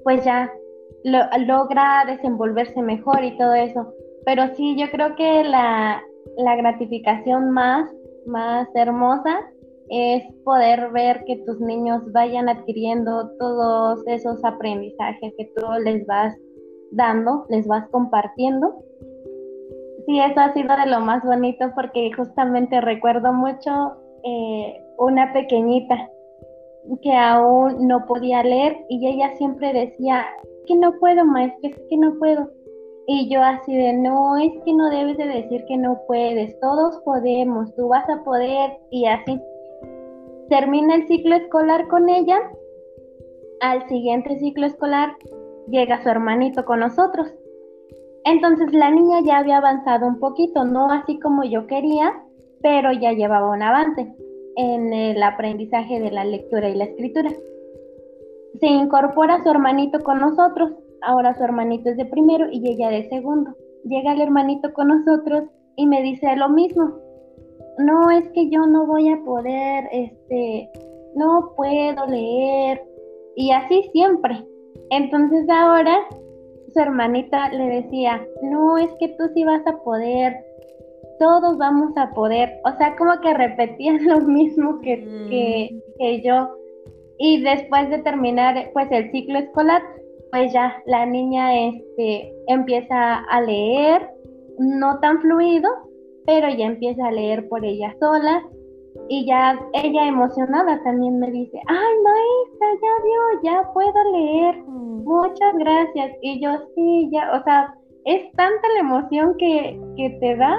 pues 0.03 0.23
ya 0.25 0.51
logra 1.03 2.05
desenvolverse 2.05 2.81
mejor 2.81 3.23
y 3.23 3.37
todo 3.37 3.53
eso. 3.53 3.93
Pero 4.25 4.47
sí, 4.55 4.75
yo 4.77 4.89
creo 4.91 5.15
que 5.15 5.43
la, 5.43 6.03
la 6.37 6.55
gratificación 6.55 7.51
más, 7.51 7.89
más 8.25 8.67
hermosa 8.75 9.39
es 9.89 10.23
poder 10.45 10.91
ver 10.91 11.23
que 11.25 11.37
tus 11.45 11.59
niños 11.59 12.01
vayan 12.13 12.47
adquiriendo 12.47 13.29
todos 13.39 14.01
esos 14.07 14.43
aprendizajes 14.45 15.33
que 15.37 15.51
tú 15.55 15.65
les 15.83 16.05
vas 16.05 16.35
dando, 16.91 17.45
les 17.49 17.67
vas 17.67 17.87
compartiendo. 17.89 18.83
Sí, 20.05 20.19
eso 20.19 20.39
ha 20.39 20.53
sido 20.53 20.75
de 20.75 20.87
lo 20.87 20.99
más 20.99 21.23
bonito 21.23 21.71
porque 21.75 22.11
justamente 22.13 22.81
recuerdo 22.81 23.33
mucho 23.33 23.93
eh, 24.23 24.83
una 24.97 25.31
pequeñita 25.33 26.09
que 27.01 27.13
aún 27.13 27.87
no 27.87 28.05
podía 28.05 28.43
leer 28.43 28.77
y 28.89 29.07
ella 29.07 29.35
siempre 29.37 29.71
decía, 29.71 30.25
que 30.65 30.75
no 30.75 30.93
puedo, 30.99 31.25
maestra, 31.25 31.69
es 31.69 31.79
que 31.89 31.97
no 31.97 32.17
puedo. 32.17 32.49
Y 33.07 33.29
yo 33.29 33.41
así 33.41 33.75
de, 33.75 33.93
no, 33.93 34.37
es 34.37 34.51
que 34.63 34.73
no 34.73 34.89
debes 34.89 35.17
de 35.17 35.27
decir 35.27 35.65
que 35.67 35.77
no 35.77 35.99
puedes, 36.07 36.59
todos 36.59 36.97
podemos, 37.03 37.73
tú 37.75 37.87
vas 37.87 38.07
a 38.09 38.23
poder 38.23 38.77
y 38.89 39.05
así. 39.05 39.39
Termina 40.49 40.95
el 40.95 41.07
ciclo 41.07 41.35
escolar 41.35 41.87
con 41.87 42.09
ella, 42.09 42.37
al 43.61 43.87
siguiente 43.87 44.37
ciclo 44.39 44.65
escolar 44.65 45.15
llega 45.67 46.01
su 46.03 46.09
hermanito 46.09 46.65
con 46.65 46.79
nosotros. 46.79 47.27
Entonces 48.25 48.71
la 48.73 48.91
niña 48.91 49.21
ya 49.25 49.39
había 49.39 49.57
avanzado 49.57 50.07
un 50.07 50.19
poquito, 50.19 50.63
no 50.63 50.91
así 50.91 51.19
como 51.19 51.43
yo 51.43 51.65
quería, 51.67 52.13
pero 52.61 52.91
ya 52.91 53.13
llevaba 53.13 53.49
un 53.49 53.63
avance 53.63 54.13
en 54.55 54.93
el 54.93 55.21
aprendizaje 55.23 55.99
de 55.99 56.11
la 56.11 56.25
lectura 56.25 56.69
y 56.69 56.75
la 56.75 56.85
escritura. 56.85 57.31
Se 58.59 58.67
incorpora 58.67 59.41
su 59.43 59.49
hermanito 59.49 59.99
con 60.01 60.19
nosotros, 60.19 60.71
ahora 61.01 61.35
su 61.35 61.43
hermanito 61.43 61.89
es 61.89 61.97
de 61.97 62.05
primero 62.05 62.47
y 62.51 62.67
ella 62.69 62.89
de 62.89 63.09
segundo. 63.09 63.55
Llega 63.85 64.13
el 64.13 64.21
hermanito 64.21 64.71
con 64.73 64.89
nosotros 64.89 65.43
y 65.75 65.87
me 65.87 66.03
dice 66.03 66.35
lo 66.35 66.49
mismo. 66.49 66.93
No 67.79 68.11
es 68.11 68.29
que 68.31 68.49
yo 68.49 68.67
no 68.67 68.85
voy 68.85 69.09
a 69.09 69.23
poder, 69.23 69.87
este, 69.91 70.69
no 71.15 71.53
puedo 71.55 72.05
leer 72.05 72.83
y 73.35 73.51
así 73.51 73.89
siempre. 73.93 74.45
Entonces 74.89 75.47
ahora 75.49 75.97
su 76.73 76.79
hermanita 76.79 77.49
le 77.49 77.81
decía, 77.81 78.25
no, 78.43 78.77
es 78.77 78.89
que 78.99 79.09
tú 79.09 79.25
sí 79.33 79.43
vas 79.43 79.65
a 79.67 79.77
poder, 79.83 80.33
todos 81.19 81.57
vamos 81.57 81.95
a 81.97 82.11
poder, 82.11 82.53
o 82.65 82.75
sea, 82.77 82.95
como 82.95 83.19
que 83.21 83.33
repetían 83.33 84.03
lo 84.07 84.21
mismo 84.21 84.79
que, 84.81 84.97
mm. 84.97 85.29
que, 85.99 86.21
yo. 86.23 86.55
Y 87.17 87.41
después 87.41 87.89
de 87.89 87.99
terminar 87.99 88.71
pues 88.73 88.87
el 88.91 89.11
ciclo 89.11 89.39
escolar, 89.39 89.81
pues 90.31 90.51
ya 90.53 90.81
la 90.85 91.05
niña 91.05 91.67
este, 91.67 92.33
empieza 92.47 93.19
a 93.19 93.41
leer, 93.41 94.09
no 94.57 94.99
tan 94.99 95.21
fluido, 95.21 95.69
pero 96.25 96.49
ya 96.49 96.65
empieza 96.65 97.07
a 97.07 97.11
leer 97.11 97.47
por 97.49 97.63
ella 97.63 97.95
sola 97.99 98.43
y 99.11 99.25
ya 99.25 99.59
ella 99.73 100.07
emocionada 100.07 100.81
también 100.85 101.19
me 101.19 101.29
dice, 101.29 101.59
ay 101.67 101.93
maestra, 102.01 102.67
ya 102.81 103.03
vio, 103.03 103.41
ya 103.43 103.73
puedo 103.73 104.11
leer, 104.13 104.55
mm. 104.65 105.03
muchas 105.03 105.53
gracias. 105.57 106.11
Y 106.21 106.41
yo 106.41 106.51
sí, 106.73 107.09
ya, 107.11 107.29
o 107.33 107.43
sea, 107.43 107.75
es 108.05 108.31
tanta 108.37 108.69
la 108.75 108.79
emoción 108.79 109.35
que, 109.37 109.77
que 109.97 110.17
te 110.21 110.37
da 110.37 110.55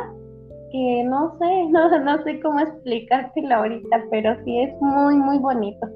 que 0.71 1.03
no 1.05 1.35
sé, 1.39 1.65
no, 1.71 1.99
no 1.99 2.23
sé 2.25 2.41
cómo 2.41 2.61
explicártelo 2.61 3.55
ahorita, 3.55 4.05
pero 4.11 4.37
sí 4.45 4.59
es 4.61 4.75
muy, 4.83 5.17
muy 5.17 5.39
bonito. 5.39 5.89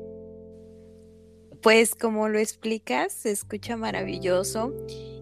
Pues 1.60 1.94
como 1.94 2.30
lo 2.30 2.38
explicas, 2.38 3.12
se 3.12 3.32
escucha 3.32 3.76
maravilloso 3.76 4.72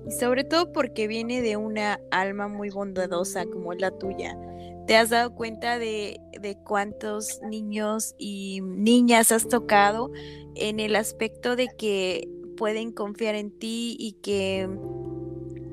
y 0.06 0.12
sobre 0.12 0.44
todo 0.44 0.72
porque 0.72 1.08
viene 1.08 1.42
de 1.42 1.56
una 1.56 1.98
alma 2.12 2.46
muy 2.46 2.70
bondadosa 2.70 3.44
como 3.46 3.74
la 3.74 3.90
tuya 3.90 4.38
¿Te 4.86 4.96
has 4.96 5.10
dado 5.10 5.34
cuenta 5.34 5.78
de, 5.78 6.20
cuántos 6.64 7.40
niños 7.42 8.14
y 8.18 8.60
niñas 8.62 9.32
has 9.32 9.48
tocado 9.48 10.10
en 10.54 10.78
el 10.78 10.94
aspecto 10.96 11.56
de 11.56 11.68
que 11.78 12.28
pueden 12.56 12.92
confiar 12.92 13.34
en 13.34 13.50
ti 13.50 13.96
y 13.98 14.12
que 14.22 14.68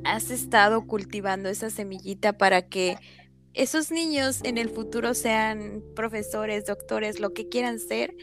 has 0.05 0.31
estado 0.31 0.87
cultivando 0.87 1.49
esa 1.49 1.69
semillita 1.69 2.37
para 2.37 2.69
que 2.69 2.97
esos 3.53 3.91
niños 3.91 4.39
en 4.43 4.57
el 4.57 4.69
futuro 4.69 5.13
sean 5.13 5.83
profesores, 5.95 6.65
doctores, 6.65 7.19
lo 7.19 7.33
que 7.33 7.49
quieran 7.49 7.79
ser 7.79 8.15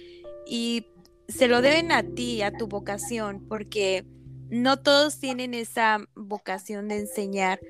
y 0.47 0.87
se 1.29 1.49
lo 1.49 1.61
deben 1.61 1.93
a 1.93 2.03
ti, 2.03 2.41
a 2.41 2.51
tu 2.51 2.67
vocación, 2.67 3.45
porque 3.47 4.07
no 4.51 4.81
todos 4.83 5.19
tienen 5.19 5.55
esa 5.55 5.99
vocación 6.15 6.89
de 6.89 7.01
enseñar 7.01 7.61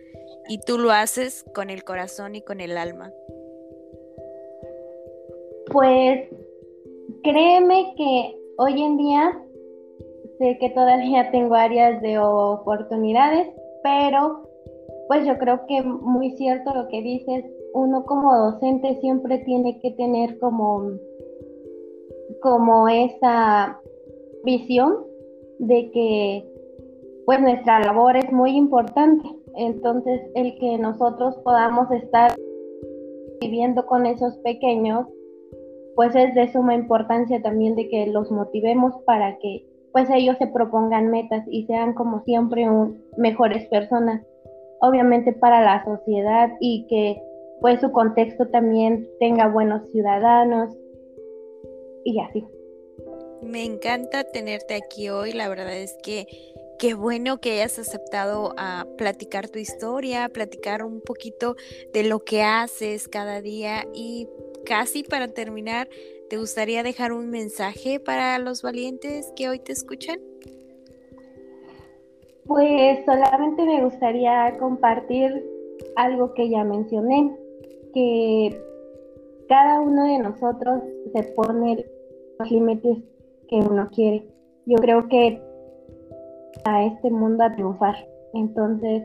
y 0.48 0.60
tú 0.60 0.78
lo 0.78 0.90
haces 0.90 1.44
con 1.54 1.70
el 1.70 1.84
corazón 1.84 2.34
y 2.34 2.42
con 2.42 2.60
el 2.60 2.76
alma. 2.76 3.12
Pues 5.70 6.28
créeme 7.22 7.94
que 7.96 8.36
hoy 8.58 8.82
en 8.82 8.96
día 8.96 9.42
sé 10.38 10.56
que 10.58 10.70
todavía 10.70 11.30
tengo 11.32 11.54
áreas 11.54 12.00
de 12.00 12.18
oportunidades, 12.18 13.48
pero 13.82 14.48
pues 15.08 15.26
yo 15.26 15.38
creo 15.38 15.66
que 15.66 15.82
muy 15.82 16.30
cierto 16.36 16.74
lo 16.74 16.88
que 16.88 17.02
dices, 17.02 17.44
uno 17.74 18.04
como 18.04 18.36
docente 18.36 18.98
siempre 19.00 19.38
tiene 19.38 19.78
que 19.80 19.90
tener 19.92 20.38
como, 20.38 20.92
como 22.40 22.88
esa 22.88 23.80
visión 24.44 25.06
de 25.58 25.90
que 25.90 26.57
pues 27.28 27.40
nuestra 27.40 27.78
labor 27.80 28.16
es 28.16 28.32
muy 28.32 28.56
importante. 28.56 29.28
Entonces, 29.54 30.22
el 30.34 30.58
que 30.58 30.78
nosotros 30.78 31.36
podamos 31.44 31.90
estar 31.90 32.34
viviendo 33.42 33.84
con 33.84 34.06
esos 34.06 34.38
pequeños, 34.38 35.06
pues 35.94 36.16
es 36.16 36.34
de 36.34 36.50
suma 36.50 36.74
importancia 36.74 37.42
también 37.42 37.76
de 37.76 37.86
que 37.90 38.06
los 38.06 38.30
motivemos 38.30 38.94
para 39.04 39.36
que 39.40 39.66
pues 39.92 40.08
ellos 40.08 40.38
se 40.38 40.46
propongan 40.46 41.10
metas 41.10 41.44
y 41.50 41.66
sean 41.66 41.92
como 41.92 42.24
siempre 42.24 42.66
mejores 43.18 43.68
personas, 43.68 44.24
obviamente 44.80 45.34
para 45.34 45.60
la 45.60 45.84
sociedad 45.84 46.48
y 46.60 46.86
que 46.88 47.20
pues 47.60 47.78
su 47.82 47.92
contexto 47.92 48.48
también 48.48 49.06
tenga 49.20 49.48
buenos 49.48 49.82
ciudadanos 49.90 50.74
y 52.04 52.20
así. 52.20 52.42
Me 53.42 53.66
encanta 53.66 54.24
tenerte 54.24 54.74
aquí 54.74 55.10
hoy, 55.10 55.32
la 55.32 55.48
verdad 55.50 55.76
es 55.76 55.94
que 56.02 56.26
qué 56.78 56.94
bueno 56.94 57.40
que 57.40 57.52
hayas 57.52 57.78
aceptado 57.78 58.54
a 58.56 58.86
platicar 58.96 59.48
tu 59.48 59.58
historia, 59.58 60.28
platicar 60.28 60.84
un 60.84 61.00
poquito 61.00 61.56
de 61.92 62.04
lo 62.04 62.20
que 62.20 62.42
haces 62.42 63.08
cada 63.08 63.40
día 63.40 63.84
y 63.92 64.28
casi 64.64 65.02
para 65.02 65.28
terminar, 65.28 65.88
¿te 66.30 66.36
gustaría 66.36 66.82
dejar 66.82 67.12
un 67.12 67.30
mensaje 67.30 67.98
para 67.98 68.38
los 68.38 68.62
valientes 68.62 69.32
que 69.34 69.48
hoy 69.48 69.58
te 69.58 69.72
escuchan? 69.72 70.20
Pues 72.46 73.00
solamente 73.04 73.64
me 73.64 73.84
gustaría 73.84 74.56
compartir 74.58 75.44
algo 75.96 76.32
que 76.34 76.48
ya 76.48 76.64
mencioné, 76.64 77.36
que 77.92 78.62
cada 79.48 79.80
uno 79.80 80.04
de 80.04 80.18
nosotros 80.18 80.82
se 81.12 81.22
pone 81.34 81.84
los 82.38 82.50
límites 82.50 82.98
que 83.48 83.56
uno 83.56 83.88
quiere. 83.90 84.26
Yo 84.66 84.76
creo 84.76 85.08
que 85.08 85.42
a 86.64 86.84
este 86.84 87.10
mundo 87.10 87.44
a 87.44 87.54
triunfar. 87.54 87.94
Entonces, 88.34 89.02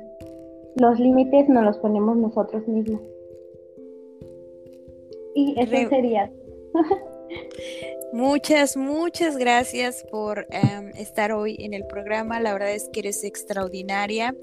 los 0.75 0.99
límites 0.99 1.47
nos 1.49 1.63
los 1.63 1.77
ponemos 1.77 2.17
nosotros 2.17 2.67
mismos. 2.67 3.01
Y 5.35 5.55
eso 5.59 5.89
sería. 5.89 6.31
Muchas, 8.13 8.77
muchas 8.77 9.37
gracias 9.37 10.05
por 10.11 10.45
em, 10.51 10.89
estar 10.89 11.31
hoy 11.31 11.55
en 11.59 11.73
el 11.73 11.87
programa. 11.87 12.39
La 12.39 12.53
verdad 12.53 12.71
es 12.71 12.87
que 12.93 12.99
eres 12.99 13.23
extraordinaria. 13.23 14.35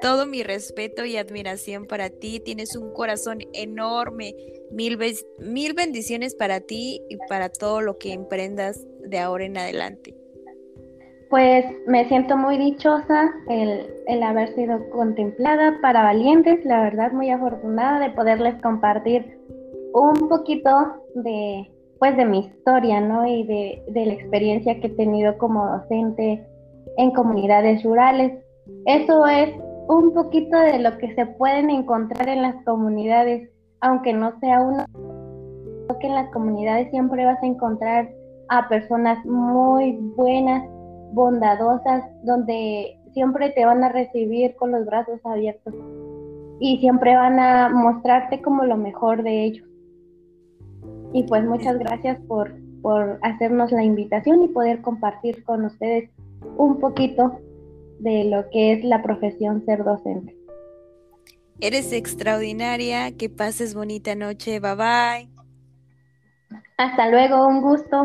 Todo 0.00 0.24
mi 0.24 0.44
respeto 0.44 1.04
y 1.04 1.16
admiración 1.16 1.86
para 1.86 2.10
ti. 2.10 2.38
Tienes 2.38 2.76
un 2.76 2.92
corazón 2.92 3.40
enorme. 3.52 4.36
Mil, 4.70 4.96
mil 5.40 5.74
bendiciones 5.74 6.36
para 6.36 6.60
ti 6.60 7.02
y 7.08 7.16
para 7.28 7.48
todo 7.48 7.80
lo 7.80 7.98
que 7.98 8.12
emprendas 8.12 8.86
de 9.00 9.18
ahora 9.18 9.46
en 9.46 9.56
adelante. 9.56 10.14
Pues 11.30 11.66
me 11.86 12.08
siento 12.08 12.36
muy 12.36 12.56
dichosa 12.56 13.30
el, 13.48 13.86
el, 14.06 14.22
haber 14.22 14.54
sido 14.54 14.88
contemplada 14.90 15.78
para 15.82 16.02
valientes, 16.02 16.64
la 16.64 16.82
verdad 16.82 17.12
muy 17.12 17.30
afortunada 17.30 18.00
de 18.00 18.10
poderles 18.10 18.60
compartir 18.62 19.38
un 19.92 20.28
poquito 20.28 20.70
de, 21.16 21.70
pues 21.98 22.16
de 22.16 22.24
mi 22.24 22.40
historia, 22.40 23.00
¿no? 23.00 23.26
Y 23.26 23.44
de, 23.44 23.82
de 23.88 24.06
la 24.06 24.14
experiencia 24.14 24.80
que 24.80 24.86
he 24.86 24.90
tenido 24.90 25.36
como 25.36 25.66
docente 25.66 26.46
en 26.96 27.10
comunidades 27.10 27.82
rurales. 27.82 28.32
Eso 28.86 29.26
es 29.26 29.50
un 29.88 30.12
poquito 30.14 30.58
de 30.58 30.78
lo 30.78 30.96
que 30.98 31.14
se 31.14 31.26
pueden 31.26 31.70
encontrar 31.70 32.28
en 32.28 32.42
las 32.42 32.54
comunidades, 32.64 33.50
aunque 33.80 34.12
no 34.12 34.38
sea 34.40 34.60
uno, 34.60 34.84
que 36.00 36.06
en 36.06 36.14
las 36.14 36.30
comunidades 36.30 36.90
siempre 36.90 37.24
vas 37.24 37.42
a 37.42 37.46
encontrar 37.46 38.10
a 38.48 38.68
personas 38.68 39.24
muy 39.26 39.98
buenas, 40.16 40.64
bondadosas, 41.12 42.04
donde 42.24 42.98
siempre 43.12 43.50
te 43.50 43.64
van 43.64 43.82
a 43.84 43.88
recibir 43.88 44.54
con 44.56 44.72
los 44.72 44.86
brazos 44.86 45.20
abiertos 45.24 45.74
y 46.60 46.78
siempre 46.78 47.16
van 47.16 47.38
a 47.38 47.68
mostrarte 47.68 48.42
como 48.42 48.64
lo 48.64 48.76
mejor 48.76 49.22
de 49.22 49.44
ellos. 49.44 49.66
Y 51.12 51.22
pues 51.24 51.44
muchas 51.44 51.78
gracias 51.78 52.20
por, 52.26 52.54
por 52.82 53.18
hacernos 53.22 53.72
la 53.72 53.82
invitación 53.82 54.42
y 54.42 54.48
poder 54.48 54.82
compartir 54.82 55.42
con 55.44 55.64
ustedes 55.64 56.10
un 56.56 56.78
poquito 56.78 57.40
de 58.00 58.24
lo 58.24 58.48
que 58.50 58.72
es 58.72 58.84
la 58.84 59.02
profesión 59.02 59.64
ser 59.64 59.84
docente. 59.84 60.36
Eres 61.60 61.92
extraordinaria, 61.92 63.16
que 63.16 63.28
pases 63.28 63.74
bonita 63.74 64.14
noche, 64.14 64.60
bye 64.60 64.74
bye. 64.76 65.28
Hasta 66.76 67.08
luego, 67.08 67.48
un 67.48 67.62
gusto. 67.62 68.04